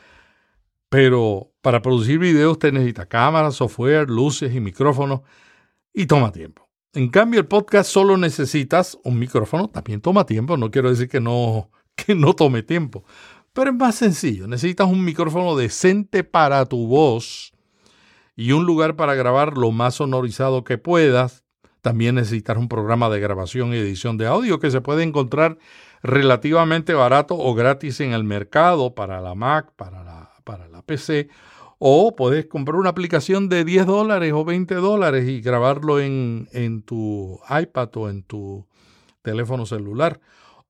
Pero 0.88 1.52
para 1.62 1.82
producir 1.82 2.18
videos 2.18 2.54
usted 2.54 2.72
necesita 2.72 3.06
cámara, 3.06 3.52
software, 3.52 4.10
luces 4.10 4.56
y 4.56 4.62
micrófonos 4.62 5.20
y 5.94 6.06
toma 6.06 6.32
tiempo. 6.32 6.70
En 6.94 7.10
cambio, 7.10 7.42
el 7.42 7.48
podcast 7.48 7.92
solo 7.92 8.16
necesitas 8.16 8.98
un 9.04 9.20
micrófono, 9.20 9.70
también 9.70 10.00
toma 10.00 10.26
tiempo, 10.26 10.56
no 10.56 10.72
quiero 10.72 10.90
decir 10.90 11.10
que 11.10 11.20
no, 11.20 11.72
que 11.98 12.16
no 12.16 12.36
tome 12.36 12.64
tiempo, 12.64 13.04
pero 13.52 13.72
es 13.72 13.76
más 13.76 13.96
sencillo. 13.96 14.48
Necesitas 14.48 14.88
un 14.88 15.04
micrófono 15.04 15.58
decente 15.58 16.24
para 16.24 16.66
tu 16.66 16.88
voz 16.88 17.53
y 18.36 18.52
un 18.52 18.66
lugar 18.66 18.96
para 18.96 19.16
grabar 19.16 19.58
lo 19.58 19.72
más 19.72 19.96
sonorizado 19.96 20.64
que 20.64 20.78
puedas. 20.78 21.44
También 21.82 22.16
necesitas 22.16 22.58
un 22.58 22.70
programa 22.70 23.10
de 23.10 23.20
grabación 23.20 23.74
y 23.74 23.78
edición 23.78 24.18
de 24.18 24.28
audio 24.28 24.60
que 24.60 24.72
se 24.72 24.82
puede 24.82 25.04
encontrar 25.04 25.58
relativamente 26.02 26.94
barato 26.94 27.36
o 27.38 27.54
gratis 27.54 28.00
en 28.00 28.14
el 28.14 28.24
mercado 28.24 28.96
para 28.96 29.22
la 29.22 29.36
Mac, 29.36 29.72
para 29.76 30.04
la, 30.04 30.32
para 30.44 30.68
la 30.68 30.82
PC. 30.82 31.30
O 31.80 32.16
puedes 32.16 32.46
comprar 32.46 32.78
una 32.78 32.90
aplicación 32.90 33.50
de 33.50 33.66
10 33.66 33.86
dólares 33.86 34.32
o 34.34 34.46
20 34.46 34.76
dólares 34.76 35.28
y 35.28 35.42
grabarlo 35.42 36.00
en, 36.00 36.48
en 36.54 36.82
tu 36.82 37.40
iPad 37.50 37.90
o 37.96 38.10
en 38.10 38.24
tu 38.24 38.66
teléfono 39.22 39.66
celular. 39.66 40.22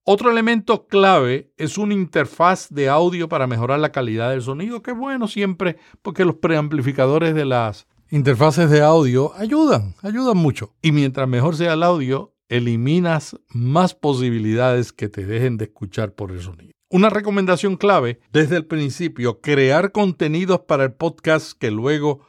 Otro 0.06 0.30
elemento 0.30 0.86
clave 0.88 1.54
es 1.56 1.78
una 1.78 1.94
interfaz 1.94 2.68
de 2.70 2.90
audio 2.90 3.30
para 3.30 3.48
mejorar 3.48 3.80
la 3.80 3.94
calidad 3.94 4.32
del 4.32 4.42
sonido, 4.42 4.82
que 4.82 4.92
es 4.92 4.98
bueno 4.98 5.30
siempre 5.30 5.78
porque 6.02 6.26
los 6.26 6.36
preamplificadores 6.36 7.34
de 7.34 7.46
las 7.46 7.88
interfaces 8.12 8.70
de 8.70 8.82
audio 8.82 9.34
ayudan, 9.36 9.96
ayudan 10.02 10.36
mucho. 10.36 10.74
Y 10.82 10.92
mientras 10.92 11.30
mejor 11.30 11.56
sea 11.56 11.76
el 11.76 11.84
audio, 11.84 12.34
eliminas 12.50 13.40
más 13.48 13.96
posibilidades 13.96 14.92
que 14.92 15.08
te 15.08 15.26
dejen 15.26 15.56
de 15.56 15.66
escuchar 15.66 16.14
por 16.14 16.32
el 16.32 16.42
sonido. 16.42 16.74
Una 16.90 17.10
recomendación 17.10 17.78
clave 17.78 18.20
desde 18.34 18.58
el 18.58 18.66
principio, 18.66 19.40
crear 19.40 19.94
contenidos 19.94 20.60
para 20.68 20.84
el 20.84 20.92
podcast 20.92 21.58
que 21.58 21.72
luego 21.72 22.20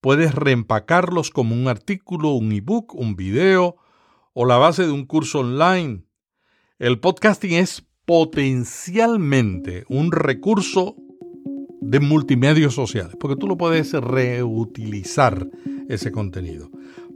puedes 0.00 0.34
reempacarlos 0.34 1.28
como 1.28 1.54
un 1.54 1.68
artículo, 1.68 2.30
un 2.30 2.52
ebook, 2.52 2.94
un 2.94 3.16
video 3.16 3.76
o 4.32 4.46
la 4.46 4.56
base 4.56 4.86
de 4.86 4.92
un 4.92 5.04
curso 5.04 5.40
online 5.40 6.07
el 6.78 7.00
podcasting 7.00 7.54
es 7.54 7.84
potencialmente 8.04 9.84
un 9.88 10.12
recurso 10.12 10.96
de 11.80 12.00
multimedios 12.00 12.74
sociales, 12.74 13.16
porque 13.18 13.36
tú 13.36 13.46
lo 13.46 13.56
puedes 13.56 13.92
reutilizar 13.92 15.48
ese 15.88 16.12
contenido. 16.12 16.70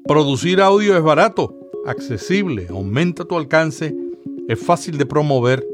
Producir 0.05 0.61
audio 0.61 0.97
es 0.97 1.03
barato, 1.03 1.57
accesible, 1.87 2.67
aumenta 2.71 3.25
tu 3.25 3.37
alcance, 3.37 3.95
es 4.49 4.59
fácil 4.59 4.99
de 4.99 5.07
promover 5.07 5.65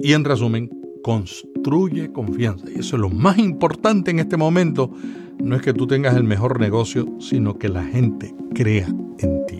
y 0.00 0.12
en 0.12 0.24
resumen, 0.24 0.70
construye 1.02 2.10
confianza. 2.12 2.66
Y 2.70 2.80
eso 2.80 2.96
es 2.96 3.00
lo 3.00 3.10
más 3.10 3.38
importante 3.38 4.10
en 4.10 4.20
este 4.20 4.38
momento. 4.38 4.90
No 5.38 5.54
es 5.54 5.62
que 5.62 5.74
tú 5.74 5.86
tengas 5.86 6.16
el 6.16 6.24
mejor 6.24 6.60
negocio, 6.60 7.06
sino 7.20 7.58
que 7.58 7.68
la 7.68 7.84
gente 7.84 8.34
crea 8.54 8.88
en 9.18 9.46
ti. 9.46 9.58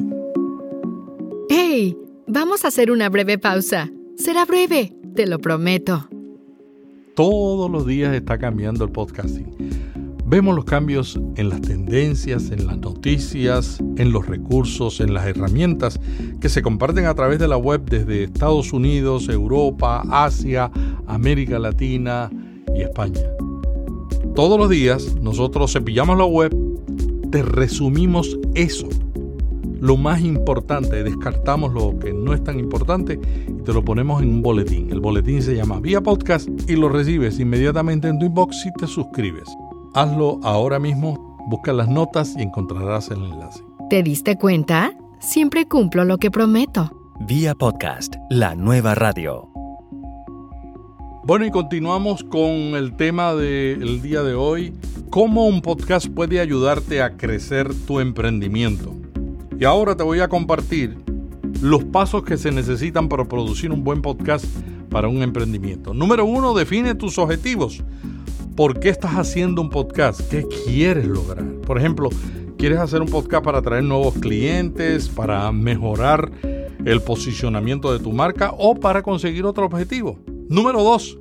¡Hey! 1.50 2.03
Vamos 2.26 2.64
a 2.64 2.68
hacer 2.68 2.90
una 2.90 3.10
breve 3.10 3.36
pausa. 3.36 3.90
Será 4.16 4.46
breve, 4.46 4.94
te 5.14 5.26
lo 5.26 5.38
prometo. 5.40 6.08
Todos 7.14 7.70
los 7.70 7.86
días 7.86 8.14
está 8.14 8.38
cambiando 8.38 8.84
el 8.84 8.90
podcasting. 8.90 9.46
Vemos 10.24 10.56
los 10.56 10.64
cambios 10.64 11.20
en 11.36 11.50
las 11.50 11.60
tendencias, 11.60 12.50
en 12.50 12.66
las 12.66 12.78
noticias, 12.78 13.78
en 13.98 14.10
los 14.10 14.26
recursos, 14.26 15.00
en 15.00 15.12
las 15.12 15.26
herramientas 15.26 16.00
que 16.40 16.48
se 16.48 16.62
comparten 16.62 17.04
a 17.04 17.14
través 17.14 17.38
de 17.38 17.46
la 17.46 17.58
web 17.58 17.84
desde 17.84 18.24
Estados 18.24 18.72
Unidos, 18.72 19.28
Europa, 19.28 20.02
Asia, 20.10 20.70
América 21.06 21.58
Latina 21.58 22.30
y 22.74 22.80
España. 22.80 23.20
Todos 24.34 24.58
los 24.58 24.70
días 24.70 25.14
nosotros 25.20 25.74
cepillamos 25.74 26.16
la 26.16 26.24
web, 26.24 26.56
te 27.30 27.42
resumimos 27.42 28.38
eso, 28.54 28.88
lo 29.84 29.98
más 29.98 30.22
importante, 30.22 31.04
descartamos 31.04 31.74
lo 31.74 31.98
que 31.98 32.14
no 32.14 32.32
es 32.32 32.42
tan 32.42 32.58
importante 32.58 33.20
y 33.46 33.62
te 33.64 33.72
lo 33.74 33.84
ponemos 33.84 34.22
en 34.22 34.30
un 34.30 34.42
boletín. 34.42 34.90
El 34.90 35.00
boletín 35.00 35.42
se 35.42 35.54
llama 35.54 35.78
Vía 35.78 36.00
Podcast 36.00 36.48
y 36.66 36.74
lo 36.74 36.88
recibes 36.88 37.38
inmediatamente 37.38 38.08
en 38.08 38.18
tu 38.18 38.24
inbox 38.24 38.62
si 38.62 38.72
te 38.72 38.86
suscribes. 38.86 39.44
Hazlo 39.92 40.40
ahora 40.42 40.78
mismo, 40.78 41.36
busca 41.50 41.74
las 41.74 41.86
notas 41.86 42.34
y 42.34 42.40
encontrarás 42.40 43.10
el 43.10 43.24
enlace. 43.24 43.62
¿Te 43.90 44.02
diste 44.02 44.38
cuenta? 44.38 44.90
Siempre 45.20 45.68
cumplo 45.68 46.06
lo 46.06 46.16
que 46.16 46.30
prometo. 46.30 47.12
Vía 47.20 47.54
podcast, 47.54 48.14
la 48.30 48.54
nueva 48.54 48.94
radio. 48.94 49.50
Bueno, 51.24 51.44
y 51.44 51.50
continuamos 51.50 52.24
con 52.24 52.48
el 52.48 52.96
tema 52.96 53.34
del 53.34 54.00
día 54.00 54.22
de 54.22 54.34
hoy, 54.34 54.72
cómo 55.10 55.46
un 55.46 55.60
podcast 55.60 56.08
puede 56.08 56.40
ayudarte 56.40 57.02
a 57.02 57.18
crecer 57.18 57.68
tu 57.86 58.00
emprendimiento. 58.00 59.03
Y 59.58 59.64
ahora 59.64 59.96
te 59.96 60.02
voy 60.02 60.18
a 60.20 60.28
compartir 60.28 60.98
los 61.62 61.84
pasos 61.84 62.24
que 62.24 62.36
se 62.36 62.50
necesitan 62.50 63.08
para 63.08 63.24
producir 63.24 63.70
un 63.70 63.84
buen 63.84 64.02
podcast 64.02 64.44
para 64.90 65.08
un 65.08 65.22
emprendimiento. 65.22 65.94
Número 65.94 66.24
uno, 66.24 66.54
define 66.54 66.94
tus 66.94 67.18
objetivos. 67.18 67.82
¿Por 68.56 68.80
qué 68.80 68.88
estás 68.88 69.12
haciendo 69.12 69.62
un 69.62 69.70
podcast? 69.70 70.20
¿Qué 70.28 70.44
quieres 70.64 71.06
lograr? 71.06 71.44
Por 71.60 71.78
ejemplo, 71.78 72.10
¿quieres 72.58 72.78
hacer 72.78 73.00
un 73.00 73.08
podcast 73.08 73.44
para 73.44 73.58
atraer 73.58 73.84
nuevos 73.84 74.14
clientes, 74.14 75.08
para 75.08 75.50
mejorar 75.52 76.30
el 76.84 77.00
posicionamiento 77.00 77.92
de 77.92 78.00
tu 78.00 78.12
marca 78.12 78.52
o 78.58 78.74
para 78.74 79.02
conseguir 79.02 79.44
otro 79.44 79.66
objetivo? 79.66 80.18
Número 80.48 80.82
dos, 80.82 81.18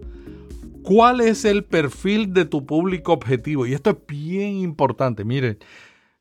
¿cuál 0.81 1.21
es 1.21 1.45
el 1.45 1.63
perfil 1.63 2.33
de 2.33 2.45
tu 2.45 2.65
público 2.65 3.13
objetivo? 3.13 3.65
Y 3.65 3.73
esto 3.73 3.91
es 3.91 3.97
bien 4.07 4.57
importante. 4.57 5.23
Miren, 5.23 5.59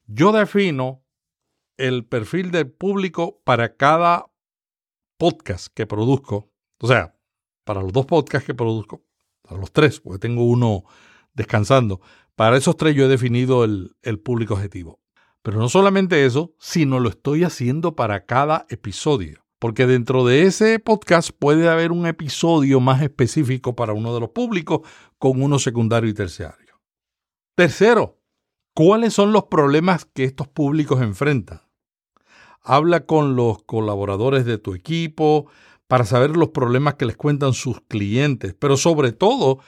yo 0.06 0.32
defino 0.32 1.01
el 1.82 2.04
perfil 2.04 2.52
del 2.52 2.70
público 2.70 3.40
para 3.44 3.76
cada 3.76 4.30
podcast 5.18 5.66
que 5.74 5.84
produzco. 5.84 6.52
O 6.78 6.86
sea, 6.86 7.16
para 7.64 7.82
los 7.82 7.92
dos 7.92 8.06
podcasts 8.06 8.46
que 8.46 8.54
produzco, 8.54 9.04
a 9.48 9.54
los 9.54 9.72
tres, 9.72 10.00
porque 10.00 10.20
tengo 10.20 10.44
uno 10.44 10.84
descansando. 11.34 12.00
Para 12.36 12.56
esos 12.56 12.76
tres 12.76 12.94
yo 12.94 13.06
he 13.06 13.08
definido 13.08 13.64
el, 13.64 13.96
el 14.02 14.20
público 14.20 14.54
objetivo. 14.54 15.00
Pero 15.42 15.58
no 15.58 15.68
solamente 15.68 16.24
eso, 16.24 16.54
sino 16.60 17.00
lo 17.00 17.08
estoy 17.08 17.42
haciendo 17.42 17.96
para 17.96 18.26
cada 18.26 18.64
episodio. 18.68 19.44
Porque 19.58 19.86
dentro 19.86 20.24
de 20.24 20.42
ese 20.42 20.78
podcast 20.78 21.30
puede 21.36 21.68
haber 21.68 21.90
un 21.90 22.06
episodio 22.06 22.78
más 22.78 23.02
específico 23.02 23.74
para 23.74 23.92
uno 23.92 24.14
de 24.14 24.20
los 24.20 24.30
públicos 24.30 24.88
con 25.18 25.42
uno 25.42 25.58
secundario 25.58 26.08
y 26.08 26.14
terciario. 26.14 26.80
Tercero, 27.56 28.20
¿cuáles 28.72 29.14
son 29.14 29.32
los 29.32 29.44
problemas 29.44 30.04
que 30.04 30.24
estos 30.24 30.46
públicos 30.46 31.02
enfrentan? 31.02 31.60
Habla 32.62 33.06
con 33.06 33.36
los 33.36 33.62
colaboradores 33.64 34.44
de 34.44 34.58
tu 34.58 34.74
equipo, 34.74 35.48
para 35.92 36.06
saber 36.06 36.38
los 36.38 36.48
problemas 36.48 36.94
que 36.94 37.04
les 37.04 37.18
cuentan 37.18 37.52
sus 37.52 37.82
clientes, 37.82 38.54
pero 38.58 38.78
sobre 38.78 39.12
todo, 39.12 39.58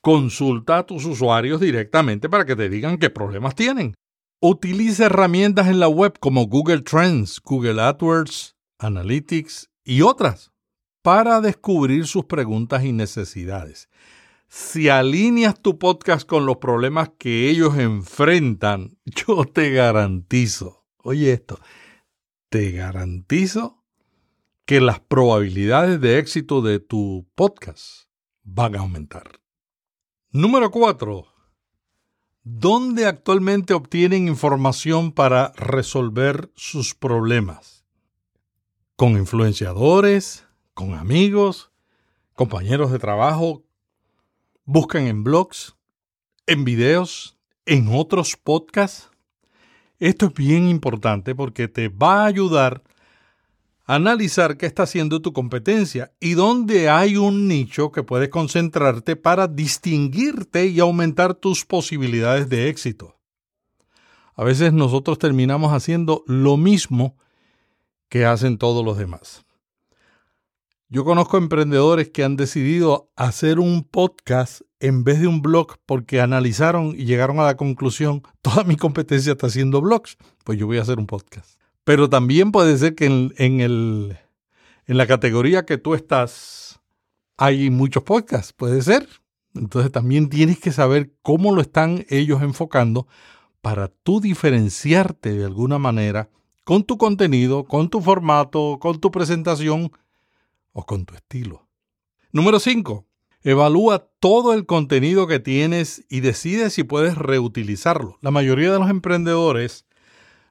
consulta 0.00 0.78
a 0.78 0.86
tus 0.86 1.04
usuarios 1.04 1.60
directamente 1.60 2.28
para 2.28 2.44
que 2.44 2.56
te 2.56 2.68
digan 2.68 2.98
qué 2.98 3.10
problemas 3.10 3.54
tienen. 3.54 3.94
Utiliza 4.40 5.06
herramientas 5.06 5.68
en 5.68 5.78
la 5.78 5.86
web 5.86 6.18
como 6.18 6.46
Google 6.46 6.82
Trends, 6.82 7.40
Google 7.44 7.80
AdWords, 7.80 8.56
Analytics 8.80 9.70
y 9.84 10.02
otras 10.02 10.50
para 11.02 11.40
descubrir 11.40 12.08
sus 12.08 12.24
preguntas 12.24 12.84
y 12.84 12.92
necesidades. 12.92 13.88
Si 14.48 14.88
alineas 14.88 15.60
tu 15.60 15.78
podcast 15.78 16.28
con 16.28 16.44
los 16.44 16.56
problemas 16.56 17.10
que 17.18 17.48
ellos 17.50 17.78
enfrentan, 17.78 18.98
yo 19.04 19.44
te 19.44 19.70
garantizo, 19.70 20.84
oye 21.04 21.32
esto, 21.32 21.60
te 22.48 22.70
garantizo 22.72 23.84
que 24.64 24.80
las 24.80 25.00
probabilidades 25.00 26.00
de 26.00 26.18
éxito 26.18 26.62
de 26.62 26.80
tu 26.80 27.26
podcast 27.34 28.08
van 28.42 28.76
a 28.76 28.80
aumentar. 28.80 29.40
Número 30.30 30.70
4. 30.70 31.26
¿Dónde 32.42 33.06
actualmente 33.06 33.74
obtienen 33.74 34.28
información 34.28 35.12
para 35.12 35.52
resolver 35.56 36.50
sus 36.54 36.94
problemas? 36.94 37.84
¿Con 38.96 39.12
influenciadores? 39.12 40.46
¿Con 40.74 40.94
amigos? 40.94 41.70
¿Compañeros 42.34 42.90
de 42.90 42.98
trabajo? 42.98 43.64
¿Buscan 44.64 45.06
en 45.06 45.24
blogs? 45.24 45.76
¿En 46.46 46.64
videos? 46.64 47.38
¿En 47.66 47.88
otros 47.94 48.36
podcasts? 48.36 49.10
Esto 49.98 50.26
es 50.26 50.34
bien 50.34 50.68
importante 50.68 51.34
porque 51.34 51.68
te 51.68 51.88
va 51.88 52.22
a 52.22 52.26
ayudar 52.26 52.82
analizar 53.88 54.58
qué 54.58 54.66
está 54.66 54.82
haciendo 54.82 55.22
tu 55.22 55.32
competencia 55.32 56.12
y 56.20 56.34
dónde 56.34 56.90
hay 56.90 57.16
un 57.16 57.48
nicho 57.48 57.90
que 57.90 58.02
puedes 58.02 58.28
concentrarte 58.28 59.16
para 59.16 59.48
distinguirte 59.48 60.66
y 60.66 60.78
aumentar 60.78 61.34
tus 61.34 61.64
posibilidades 61.64 62.50
de 62.50 62.68
éxito. 62.68 63.16
A 64.36 64.44
veces 64.44 64.74
nosotros 64.74 65.18
terminamos 65.18 65.72
haciendo 65.72 66.22
lo 66.26 66.58
mismo 66.58 67.16
que 68.10 68.26
hacen 68.26 68.58
todos 68.58 68.84
los 68.84 68.98
demás. 68.98 69.46
Yo 70.90 71.04
conozco 71.04 71.36
emprendedores 71.36 72.08
que 72.08 72.24
han 72.24 72.36
decidido 72.36 73.10
hacer 73.14 73.58
un 73.58 73.84
podcast 73.84 74.62
en 74.80 75.04
vez 75.04 75.20
de 75.20 75.26
un 75.26 75.42
blog 75.42 75.76
porque 75.84 76.22
analizaron 76.22 76.94
y 76.96 77.04
llegaron 77.04 77.38
a 77.40 77.44
la 77.44 77.58
conclusión, 77.58 78.22
toda 78.40 78.64
mi 78.64 78.76
competencia 78.76 79.32
está 79.32 79.48
haciendo 79.48 79.82
blogs, 79.82 80.16
pues 80.44 80.58
yo 80.58 80.66
voy 80.66 80.78
a 80.78 80.82
hacer 80.82 80.98
un 80.98 81.06
podcast. 81.06 81.60
Pero 81.84 82.08
también 82.08 82.52
puede 82.52 82.78
ser 82.78 82.94
que 82.94 83.04
en, 83.04 83.60
el, 83.60 84.16
en 84.86 84.96
la 84.96 85.06
categoría 85.06 85.66
que 85.66 85.76
tú 85.76 85.92
estás 85.92 86.80
hay 87.36 87.68
muchos 87.68 88.02
podcasts, 88.02 88.54
puede 88.54 88.80
ser. 88.80 89.06
Entonces 89.54 89.92
también 89.92 90.30
tienes 90.30 90.58
que 90.58 90.72
saber 90.72 91.12
cómo 91.20 91.54
lo 91.54 91.60
están 91.60 92.06
ellos 92.08 92.40
enfocando 92.40 93.06
para 93.60 93.88
tú 93.88 94.22
diferenciarte 94.22 95.34
de 95.34 95.44
alguna 95.44 95.78
manera 95.78 96.30
con 96.64 96.82
tu 96.84 96.96
contenido, 96.96 97.64
con 97.64 97.90
tu 97.90 98.00
formato, 98.00 98.78
con 98.80 99.00
tu 99.00 99.10
presentación 99.10 99.92
con 100.84 101.04
tu 101.04 101.14
estilo. 101.14 101.68
Número 102.32 102.60
5. 102.60 103.06
Evalúa 103.42 104.10
todo 104.20 104.52
el 104.52 104.66
contenido 104.66 105.26
que 105.26 105.38
tienes 105.38 106.04
y 106.08 106.20
decide 106.20 106.70
si 106.70 106.82
puedes 106.82 107.16
reutilizarlo. 107.16 108.18
La 108.20 108.30
mayoría 108.30 108.72
de 108.72 108.78
los 108.78 108.90
emprendedores 108.90 109.86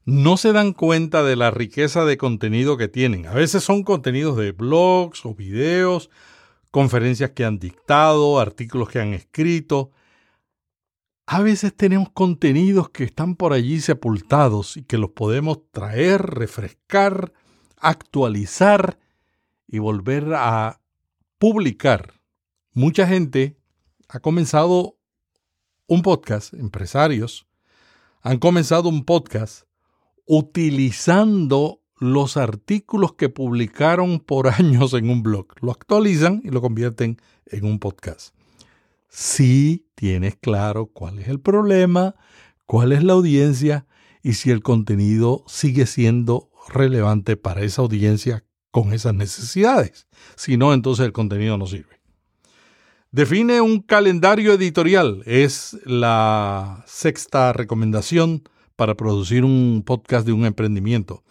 no 0.06 0.38
se 0.38 0.54
dan 0.54 0.72
cuenta 0.72 1.22
de 1.24 1.36
la 1.36 1.52
riqueza 1.52 2.06
de 2.06 2.18
contenido 2.18 2.78
que 2.78 2.88
tienen. 2.88 3.28
A 3.28 3.34
veces 3.34 3.64
son 3.64 3.84
contenidos 3.84 4.38
de 4.38 4.54
blogs 4.54 5.26
o 5.26 5.36
videos, 5.36 6.10
conferencias 6.72 7.32
que 7.32 7.44
han 7.44 7.60
dictado, 7.60 8.40
artículos 8.40 8.90
que 8.90 9.00
han 9.00 9.14
escrito. 9.14 9.92
A 11.26 11.42
veces 11.42 11.76
tenemos 11.76 12.10
contenidos 12.12 12.90
que 12.90 13.04
están 13.04 13.36
por 13.36 13.52
allí 13.52 13.82
sepultados 13.82 14.78
y 14.78 14.84
que 14.84 14.98
los 14.98 15.10
podemos 15.10 15.70
traer, 15.72 16.22
refrescar, 16.22 17.34
actualizar 17.76 18.98
y 19.68 19.80
volver 19.80 20.34
a 20.34 20.82
publicar. 21.38 22.14
Mucha 22.74 23.08
gente 23.08 23.58
ha 24.08 24.20
comenzado 24.20 24.98
un 25.88 26.02
podcast, 26.02 26.54
empresarios, 26.54 27.48
han 28.22 28.40
comenzado 28.40 28.90
un 28.90 29.06
podcast 29.06 29.68
utilizando 30.26 31.82
los 32.00 32.38
artículos 32.38 33.14
que 33.14 33.30
publicaron 33.30 34.20
por 34.20 34.48
años 34.54 34.94
en 34.94 35.10
un 35.10 35.24
blog. 35.24 35.48
Lo 35.62 35.72
actualizan 35.72 36.42
y 36.44 36.50
lo 36.50 36.62
convierten 36.62 37.18
en 37.46 37.66
un 37.66 37.80
podcast. 37.80 38.36
si 39.10 39.88
tienes 39.96 40.36
claro 40.36 40.88
cuál 40.88 41.20
es 41.20 41.28
el 41.28 41.40
problema, 41.40 42.16
cuál 42.66 42.92
es 42.92 43.04
la 43.04 43.14
audiencia 43.14 43.88
y 44.22 44.34
si 44.34 44.52
el 44.52 44.62
contenido 44.62 45.44
sigue 45.48 45.86
siendo 45.86 46.52
relevante 46.68 47.38
para 47.38 47.62
esa 47.62 47.82
audiencia 47.82 48.44
con 48.84 48.94
esas 48.94 49.16
necesidades. 49.16 50.06
Si 50.36 50.56
no, 50.56 50.72
entonces 50.72 51.04
el 51.04 51.12
contenido 51.12 51.58
no 51.58 51.66
sirve. 51.66 52.00
Define 53.12 53.60
un 53.60 53.82
calendario 53.82 54.54
editorial. 54.54 55.24
Es 55.26 55.80
la 55.84 56.84
sexta 56.86 57.54
recomendación 57.54 58.44
para 58.76 58.94
producir 58.94 59.44
un 59.44 59.82
podcast 59.84 60.28
de 60.28 60.34
un 60.34 60.46
emprendimiento. 60.46 61.24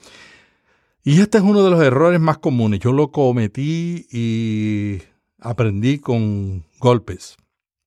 Y 1.05 1.21
este 1.21 1.39
es 1.39 1.45
uno 1.45 1.63
de 1.63 1.71
los 1.71 1.81
errores 1.81 2.19
más 2.19 2.39
comunes. 2.39 2.81
Yo 2.81 2.93
lo 2.93 3.13
cometí 3.13 4.09
y 4.11 5.03
aprendí 5.39 6.01
con 6.01 6.65
golpes. 6.81 7.37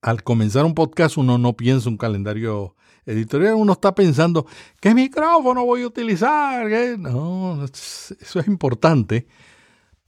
Al 0.02 0.24
comenzar 0.24 0.64
un 0.64 0.74
podcast 0.74 1.18
uno 1.18 1.38
no 1.38 1.52
piensa 1.58 1.90
un 1.90 1.98
calendario 1.98 2.76
editorial, 3.06 3.56
uno 3.56 3.74
está 3.74 3.94
pensando, 3.94 4.46
¿qué 4.80 4.94
micrófono 4.94 5.66
voy 5.66 5.82
a 5.82 5.88
utilizar? 5.88 6.70
No, 6.98 7.66
eso 7.66 8.40
es 8.40 8.48
importante, 8.48 9.28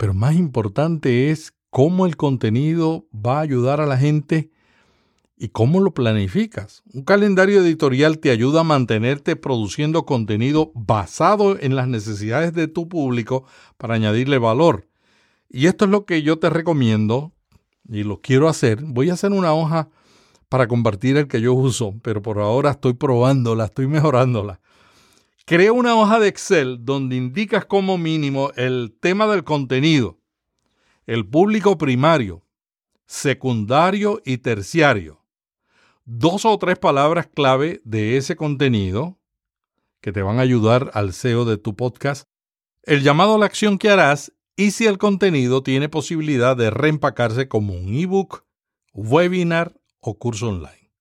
pero 0.02 0.16
más 0.16 0.36
importante 0.36 1.30
es 1.30 1.54
cómo 1.70 2.08
el 2.08 2.18
contenido 2.18 3.06
va 3.14 3.38
a 3.38 3.42
ayudar 3.42 3.82
a 3.82 3.86
la 3.86 4.00
gente 4.00 4.50
y 5.38 5.50
cómo 5.50 5.80
lo 5.80 5.94
planificas. 5.94 6.82
Un 6.92 7.04
calendario 7.04 7.62
editorial 7.62 8.18
te 8.18 8.32
ayuda 8.32 8.62
a 8.62 8.64
mantenerte 8.64 9.36
produciendo 9.36 10.08
contenido 10.08 10.72
basado 10.74 11.56
en 11.60 11.76
las 11.76 11.88
necesidades 11.88 12.52
de 12.54 12.68
tu 12.68 12.90
público 12.90 13.46
para 13.78 13.94
añadirle 13.94 14.40
valor. 14.40 14.88
Y 15.52 15.68
esto 15.68 15.86
es 15.86 15.92
lo 15.92 16.08
que 16.08 16.24
yo 16.24 16.40
te 16.40 16.50
recomiendo 16.50 17.32
y 17.88 18.02
lo 18.02 18.22
quiero 18.22 18.50
hacer. 18.50 18.82
Voy 18.84 19.12
a 19.12 19.14
hacer 19.14 19.32
una 19.32 19.54
hoja 19.54 19.90
para 20.50 20.68
compartir 20.68 21.16
el 21.18 21.28
que 21.28 21.42
yo 21.42 21.54
uso, 21.54 21.94
pero 22.02 22.24
por 22.24 22.40
ahora 22.40 22.72
estoy 22.72 22.94
probándola, 22.94 23.66
estoy 23.66 23.86
mejorándola. 23.98 24.62
Crea 25.52 25.74
una 25.74 25.96
hoja 25.96 26.18
de 26.22 26.30
Excel 26.30 26.86
donde 26.86 27.18
indicas 27.18 27.66
como 27.66 27.98
mínimo 27.98 28.52
el 28.56 28.96
tema 29.02 29.28
del 29.28 29.44
contenido, 29.44 30.18
el 31.06 31.28
público 31.28 31.78
primario, 31.78 32.46
secundario 33.06 34.22
y 34.24 34.38
terciario. 34.38 35.26
Dos 36.06 36.46
o 36.46 36.58
tres 36.58 36.80
palabras 36.80 37.28
clave 37.28 37.82
de 37.84 38.16
ese 38.16 38.38
contenido 38.38 39.20
que 40.00 40.14
te 40.14 40.22
van 40.22 40.40
a 40.40 40.44
ayudar 40.44 40.90
al 40.94 41.12
SEO 41.12 41.44
de 41.44 41.58
tu 41.58 41.76
podcast, 41.76 42.30
el 42.84 43.04
llamado 43.04 43.36
a 43.36 43.40
la 43.40 43.46
acción 43.46 43.78
que 43.78 43.90
harás 43.90 44.32
y 44.56 44.72
si 44.72 44.86
el 44.86 44.98
contenido 44.98 45.64
tiene 45.64 45.90
posibilidad 45.90 46.56
de 46.56 46.70
reempacarse 46.70 47.50
como 47.50 47.74
un 47.74 47.94
ebook, 47.94 48.46
webinar 48.94 49.78
o 50.00 50.18
curso 50.18 50.48
online. 50.48 50.94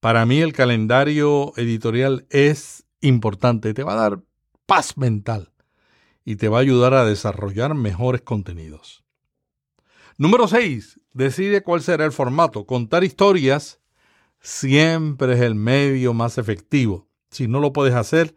Para 0.00 0.24
mí 0.24 0.40
el 0.40 0.54
calendario 0.54 1.52
editorial 1.58 2.24
es 2.30 2.86
importante, 3.02 3.74
te 3.74 3.82
va 3.82 3.92
a 3.92 4.08
dar 4.08 4.22
paz 4.66 4.96
mental 4.96 5.52
y 6.24 6.36
te 6.36 6.48
va 6.48 6.58
a 6.58 6.62
ayudar 6.62 6.94
a 6.94 7.04
desarrollar 7.04 7.74
mejores 7.74 8.22
contenidos. 8.22 9.04
Número 10.16 10.48
6. 10.48 11.00
Decide 11.12 11.62
cuál 11.62 11.82
será 11.82 12.04
el 12.04 12.12
formato. 12.12 12.66
Contar 12.66 13.04
historias 13.04 13.80
siempre 14.40 15.34
es 15.34 15.40
el 15.40 15.54
medio 15.54 16.14
más 16.14 16.38
efectivo. 16.38 17.08
Si 17.30 17.48
no 17.48 17.60
lo 17.60 17.72
puedes 17.72 17.94
hacer 17.94 18.34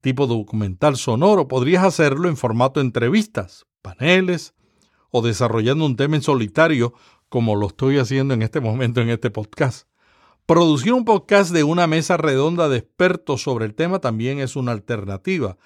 tipo 0.00 0.26
documental 0.26 0.96
sonoro, 0.96 1.48
podrías 1.48 1.84
hacerlo 1.84 2.28
en 2.28 2.36
formato 2.36 2.80
entrevistas, 2.80 3.66
paneles 3.82 4.54
o 5.10 5.22
desarrollando 5.22 5.86
un 5.86 5.96
tema 5.96 6.16
en 6.16 6.22
solitario 6.22 6.92
como 7.28 7.56
lo 7.56 7.68
estoy 7.68 7.98
haciendo 7.98 8.34
en 8.34 8.42
este 8.42 8.60
momento 8.60 9.00
en 9.00 9.10
este 9.10 9.30
podcast. 9.30 9.86
Producir 10.46 10.92
un 10.92 11.04
podcast 11.04 11.52
de 11.52 11.62
una 11.62 11.86
mesa 11.86 12.16
redonda 12.16 12.68
de 12.68 12.78
expertos 12.78 13.42
sobre 13.42 13.64
el 13.64 13.74
tema 13.74 14.00
también 14.00 14.40
es 14.40 14.56
una 14.56 14.72
alternativa. 14.72 15.56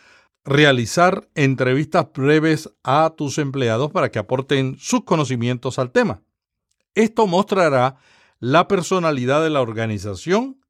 Realizar 0.45 1.31
entrevistas 1.35 2.09
breves 2.15 2.71
a 2.85 3.15
tus 3.17 3.39
empleados 3.39 3.91
para 3.91 4.11
que 4.11 4.19
aporten 4.19 4.77
sus 4.79 5.05
conocimientos 5.05 5.79
al 5.79 5.93
tema. 5.93 6.21
Esto 6.95 7.27
mostrará 7.27 7.97
la 8.39 8.69
personalidad 8.69 9.43
de 9.43 9.49
la 9.49 9.63
organización 9.63 10.61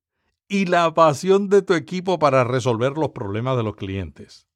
y 0.49 0.66
la 0.66 0.95
pasión 0.95 1.49
de 1.49 1.62
tu 1.62 1.75
equipo 1.75 2.21
para 2.21 2.45
resolver 2.45 2.92
los 2.92 3.11
problemas 3.11 3.57
de 3.57 3.64
los 3.64 3.75
clientes. 3.75 4.47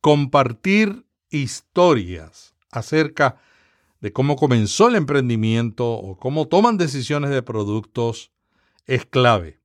Compartir 0.00 1.06
historias 1.28 2.54
acerca 2.70 3.40
de 4.00 4.12
cómo 4.12 4.36
comenzó 4.36 4.86
el 4.86 4.94
emprendimiento 4.94 5.90
o 5.90 6.16
cómo 6.18 6.46
toman 6.46 6.78
decisiones 6.78 7.30
de 7.30 7.42
productos 7.42 8.30
es 8.86 9.06
clave. 9.06 9.60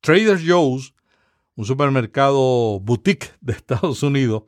Trader 0.00 0.38
Joe's, 0.44 0.94
un 1.54 1.64
supermercado 1.64 2.80
boutique 2.80 3.32
de 3.40 3.52
Estados 3.52 4.02
Unidos, 4.02 4.44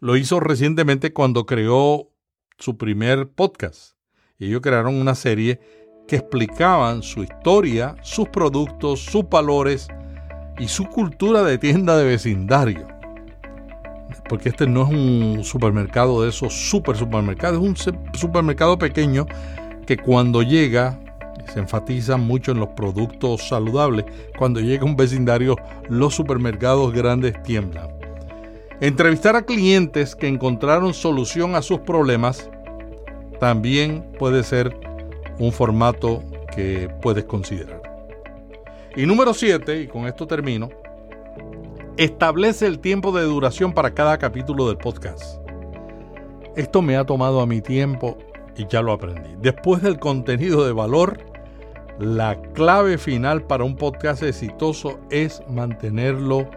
lo 0.00 0.16
hizo 0.16 0.40
recientemente 0.40 1.12
cuando 1.12 1.46
creó 1.46 2.12
su 2.58 2.76
primer 2.76 3.30
podcast. 3.30 3.96
Ellos 4.38 4.60
crearon 4.60 4.94
una 4.94 5.14
serie 5.14 5.60
que 6.06 6.16
explicaban 6.16 7.02
su 7.02 7.22
historia, 7.22 7.96
sus 8.02 8.28
productos, 8.28 9.00
sus 9.00 9.28
valores 9.28 9.88
y 10.58 10.68
su 10.68 10.86
cultura 10.86 11.42
de 11.42 11.58
tienda 11.58 11.96
de 11.96 12.04
vecindario 12.04 12.96
porque 14.28 14.48
este 14.48 14.66
no 14.66 14.82
es 14.82 14.88
un 14.88 15.44
supermercado 15.44 16.22
de 16.22 16.30
esos 16.30 16.52
super 16.52 16.96
supermercados, 16.96 17.62
es 17.62 17.86
un 17.86 18.14
supermercado 18.14 18.78
pequeño 18.78 19.26
que 19.86 19.96
cuando 19.96 20.42
llega 20.42 20.98
se 21.52 21.60
enfatiza 21.60 22.16
mucho 22.16 22.52
en 22.52 22.60
los 22.60 22.70
productos 22.70 23.48
saludables. 23.48 24.04
Cuando 24.38 24.60
llega 24.60 24.84
un 24.84 24.96
vecindario, 24.96 25.56
los 25.88 26.14
supermercados 26.14 26.92
grandes 26.92 27.42
tiemblan. 27.42 27.88
Entrevistar 28.80 29.36
a 29.36 29.42
clientes 29.42 30.14
que 30.14 30.28
encontraron 30.28 30.92
solución 30.92 31.54
a 31.54 31.62
sus 31.62 31.80
problemas 31.80 32.50
también 33.40 34.04
puede 34.18 34.42
ser 34.42 34.78
un 35.38 35.52
formato 35.52 36.22
que 36.54 36.90
puedes 37.02 37.24
considerar. 37.24 37.82
Y 38.94 39.06
número 39.06 39.34
7, 39.34 39.82
y 39.82 39.86
con 39.88 40.06
esto 40.06 40.26
termino, 40.26 40.70
Establece 41.96 42.66
el 42.66 42.78
tiempo 42.78 43.10
de 43.10 43.22
duración 43.22 43.72
para 43.72 43.94
cada 43.94 44.18
capítulo 44.18 44.68
del 44.68 44.76
podcast. 44.76 45.40
Esto 46.54 46.82
me 46.82 46.94
ha 46.94 47.06
tomado 47.06 47.40
a 47.40 47.46
mi 47.46 47.62
tiempo 47.62 48.18
y 48.54 48.66
ya 48.66 48.82
lo 48.82 48.92
aprendí. 48.92 49.34
Después 49.40 49.80
del 49.80 49.98
contenido 49.98 50.66
de 50.66 50.74
valor, 50.74 51.18
la 51.98 52.40
clave 52.54 52.98
final 52.98 53.42
para 53.42 53.64
un 53.64 53.76
podcast 53.76 54.22
exitoso 54.22 54.98
es 55.10 55.42
mantenerlo 55.48 56.48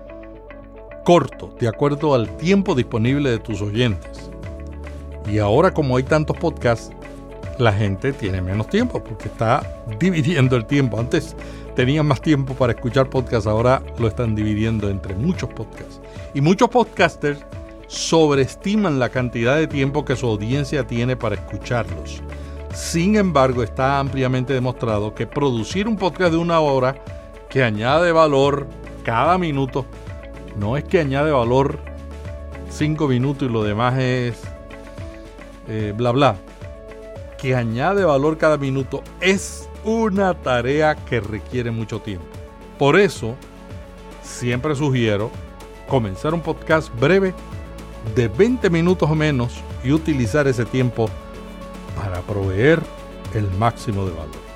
corto, 1.05 1.55
de 1.59 1.67
acuerdo 1.67 2.13
al 2.13 2.35
tiempo 2.37 2.75
disponible 2.75 3.29
de 3.29 3.39
tus 3.39 3.61
oyentes. 3.61 4.29
Y 5.31 5.39
ahora 5.39 5.71
como 5.71 5.97
hay 5.97 6.03
tantos 6.03 6.37
podcasts, 6.37 6.91
la 7.57 7.71
gente 7.73 8.13
tiene 8.13 8.41
menos 8.41 8.67
tiempo 8.67 9.03
porque 9.03 9.27
está 9.27 9.81
dividiendo 9.99 10.55
el 10.55 10.65
tiempo. 10.65 10.99
Antes 10.99 11.35
tenían 11.75 12.07
más 12.07 12.21
tiempo 12.21 12.53
para 12.53 12.73
escuchar 12.73 13.09
podcasts, 13.09 13.47
ahora 13.47 13.81
lo 13.97 14.07
están 14.07 14.35
dividiendo 14.35 14.89
entre 14.89 15.15
muchos 15.15 15.49
podcasts. 15.49 16.01
Y 16.33 16.41
muchos 16.41 16.69
podcasters 16.69 17.45
sobreestiman 17.87 18.99
la 18.99 19.09
cantidad 19.09 19.57
de 19.57 19.67
tiempo 19.67 20.05
que 20.05 20.15
su 20.15 20.27
audiencia 20.27 20.85
tiene 20.85 21.15
para 21.15 21.35
escucharlos. 21.35 22.21
Sin 22.79 23.17
embargo, 23.17 23.61
está 23.61 23.99
ampliamente 23.99 24.53
demostrado 24.53 25.13
que 25.13 25.27
producir 25.27 25.85
un 25.85 25.97
podcast 25.97 26.31
de 26.31 26.37
una 26.37 26.61
hora 26.61 26.95
que 27.49 27.61
añade 27.61 28.13
valor 28.13 28.67
cada 29.03 29.37
minuto, 29.37 29.85
no 30.57 30.77
es 30.77 30.85
que 30.85 31.01
añade 31.01 31.29
valor 31.29 31.77
cinco 32.69 33.09
minutos 33.09 33.47
y 33.47 33.51
lo 33.51 33.63
demás 33.63 33.99
es 33.99 34.41
eh, 35.67 35.93
bla 35.95 36.11
bla, 36.11 36.37
que 37.37 37.53
añade 37.53 38.05
valor 38.05 38.37
cada 38.37 38.57
minuto 38.57 39.03
es 39.19 39.69
una 39.83 40.33
tarea 40.33 40.95
que 40.95 41.19
requiere 41.19 41.71
mucho 41.71 41.99
tiempo. 41.99 42.25
Por 42.79 42.97
eso, 42.97 43.35
siempre 44.23 44.73
sugiero 44.73 45.29
comenzar 45.89 46.33
un 46.33 46.41
podcast 46.41 46.89
breve 46.97 47.33
de 48.15 48.29
20 48.29 48.69
minutos 48.69 49.11
o 49.11 49.15
menos 49.15 49.61
y 49.83 49.91
utilizar 49.91 50.47
ese 50.47 50.63
tiempo 50.65 51.09
proveer 52.29 52.81
el 53.33 53.49
máximo 53.57 54.05
de 54.05 54.11
valor. 54.11 54.49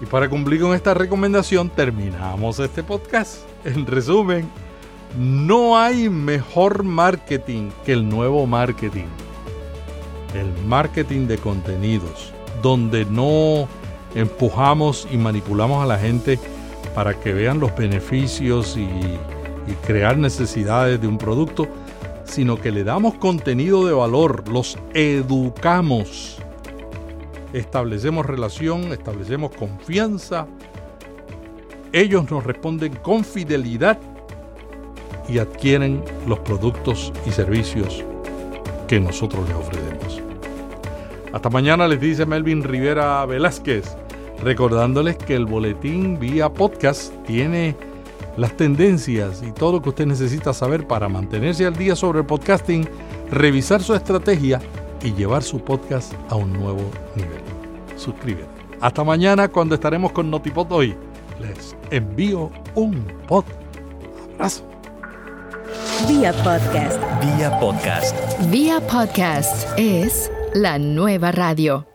Y 0.00 0.06
para 0.06 0.28
cumplir 0.28 0.60
con 0.60 0.74
esta 0.74 0.94
recomendación 0.94 1.68
terminamos 1.68 2.58
este 2.58 2.82
podcast. 2.82 3.38
En 3.64 3.86
resumen, 3.86 4.48
no 5.18 5.78
hay 5.78 6.08
mejor 6.08 6.82
marketing 6.82 7.70
que 7.84 7.92
el 7.92 8.08
nuevo 8.08 8.46
marketing. 8.46 9.06
El 10.34 10.52
marketing 10.66 11.26
de 11.26 11.38
contenidos 11.38 12.32
donde 12.64 13.04
no 13.04 13.68
empujamos 14.14 15.06
y 15.10 15.18
manipulamos 15.18 15.84
a 15.84 15.86
la 15.86 15.98
gente 15.98 16.38
para 16.94 17.20
que 17.20 17.34
vean 17.34 17.60
los 17.60 17.76
beneficios 17.76 18.76
y, 18.76 18.88
crear 19.86 20.18
necesidades 20.18 21.00
de 21.00 21.08
un 21.08 21.16
producto, 21.16 21.66
sino 22.24 22.60
que 22.60 22.70
le 22.70 22.84
damos 22.84 23.14
contenido 23.14 23.86
de 23.86 23.92
valor, 23.92 24.48
los 24.48 24.78
educamos 24.94 26.38
establecemos 27.54 28.26
relación, 28.26 28.92
establecemos 28.92 29.52
confianza, 29.54 30.46
ellos 31.92 32.28
nos 32.30 32.44
responden 32.44 32.96
con 32.96 33.24
fidelidad 33.24 33.98
y 35.28 35.38
adquieren 35.38 36.02
los 36.26 36.40
productos 36.40 37.12
y 37.24 37.30
servicios 37.30 38.04
que 38.88 38.98
nosotros 38.98 39.48
les 39.48 39.56
ofrecemos. 39.56 40.20
Hasta 41.32 41.48
mañana 41.48 41.86
les 41.86 42.00
dice 42.00 42.26
Melvin 42.26 42.64
Rivera 42.64 43.24
Velázquez, 43.24 43.96
recordándoles 44.42 45.16
que 45.16 45.36
el 45.36 45.46
boletín 45.46 46.18
vía 46.18 46.52
podcast 46.52 47.14
tiene 47.24 47.76
las 48.36 48.56
tendencias 48.56 49.42
y 49.42 49.52
todo 49.52 49.72
lo 49.72 49.82
que 49.82 49.90
usted 49.90 50.06
necesita 50.06 50.52
saber 50.52 50.86
para 50.86 51.08
mantenerse 51.08 51.66
al 51.66 51.76
día 51.76 51.96
sobre 51.96 52.20
el 52.20 52.26
podcasting, 52.26 52.88
revisar 53.30 53.82
su 53.82 53.94
estrategia 53.94 54.60
y 55.02 55.12
llevar 55.12 55.42
su 55.42 55.60
podcast 55.60 56.12
a 56.28 56.36
un 56.36 56.52
nuevo 56.52 56.82
nivel. 57.14 57.40
Suscríbete. 57.96 58.48
Hasta 58.80 59.04
mañana 59.04 59.48
cuando 59.48 59.74
estaremos 59.74 60.12
con 60.12 60.30
Notipod 60.30 60.70
hoy. 60.72 60.94
Les 61.40 61.76
envío 61.90 62.50
un 62.74 63.04
pod 63.26 63.44
abrazo. 64.34 64.64
Vía 66.08 66.32
podcast. 66.44 67.00
Vía 67.20 67.58
podcast. 67.58 68.16
Vía 68.50 68.80
podcast 68.80 69.68
es 69.78 70.30
la 70.54 70.78
nueva 70.78 71.32
radio. 71.32 71.93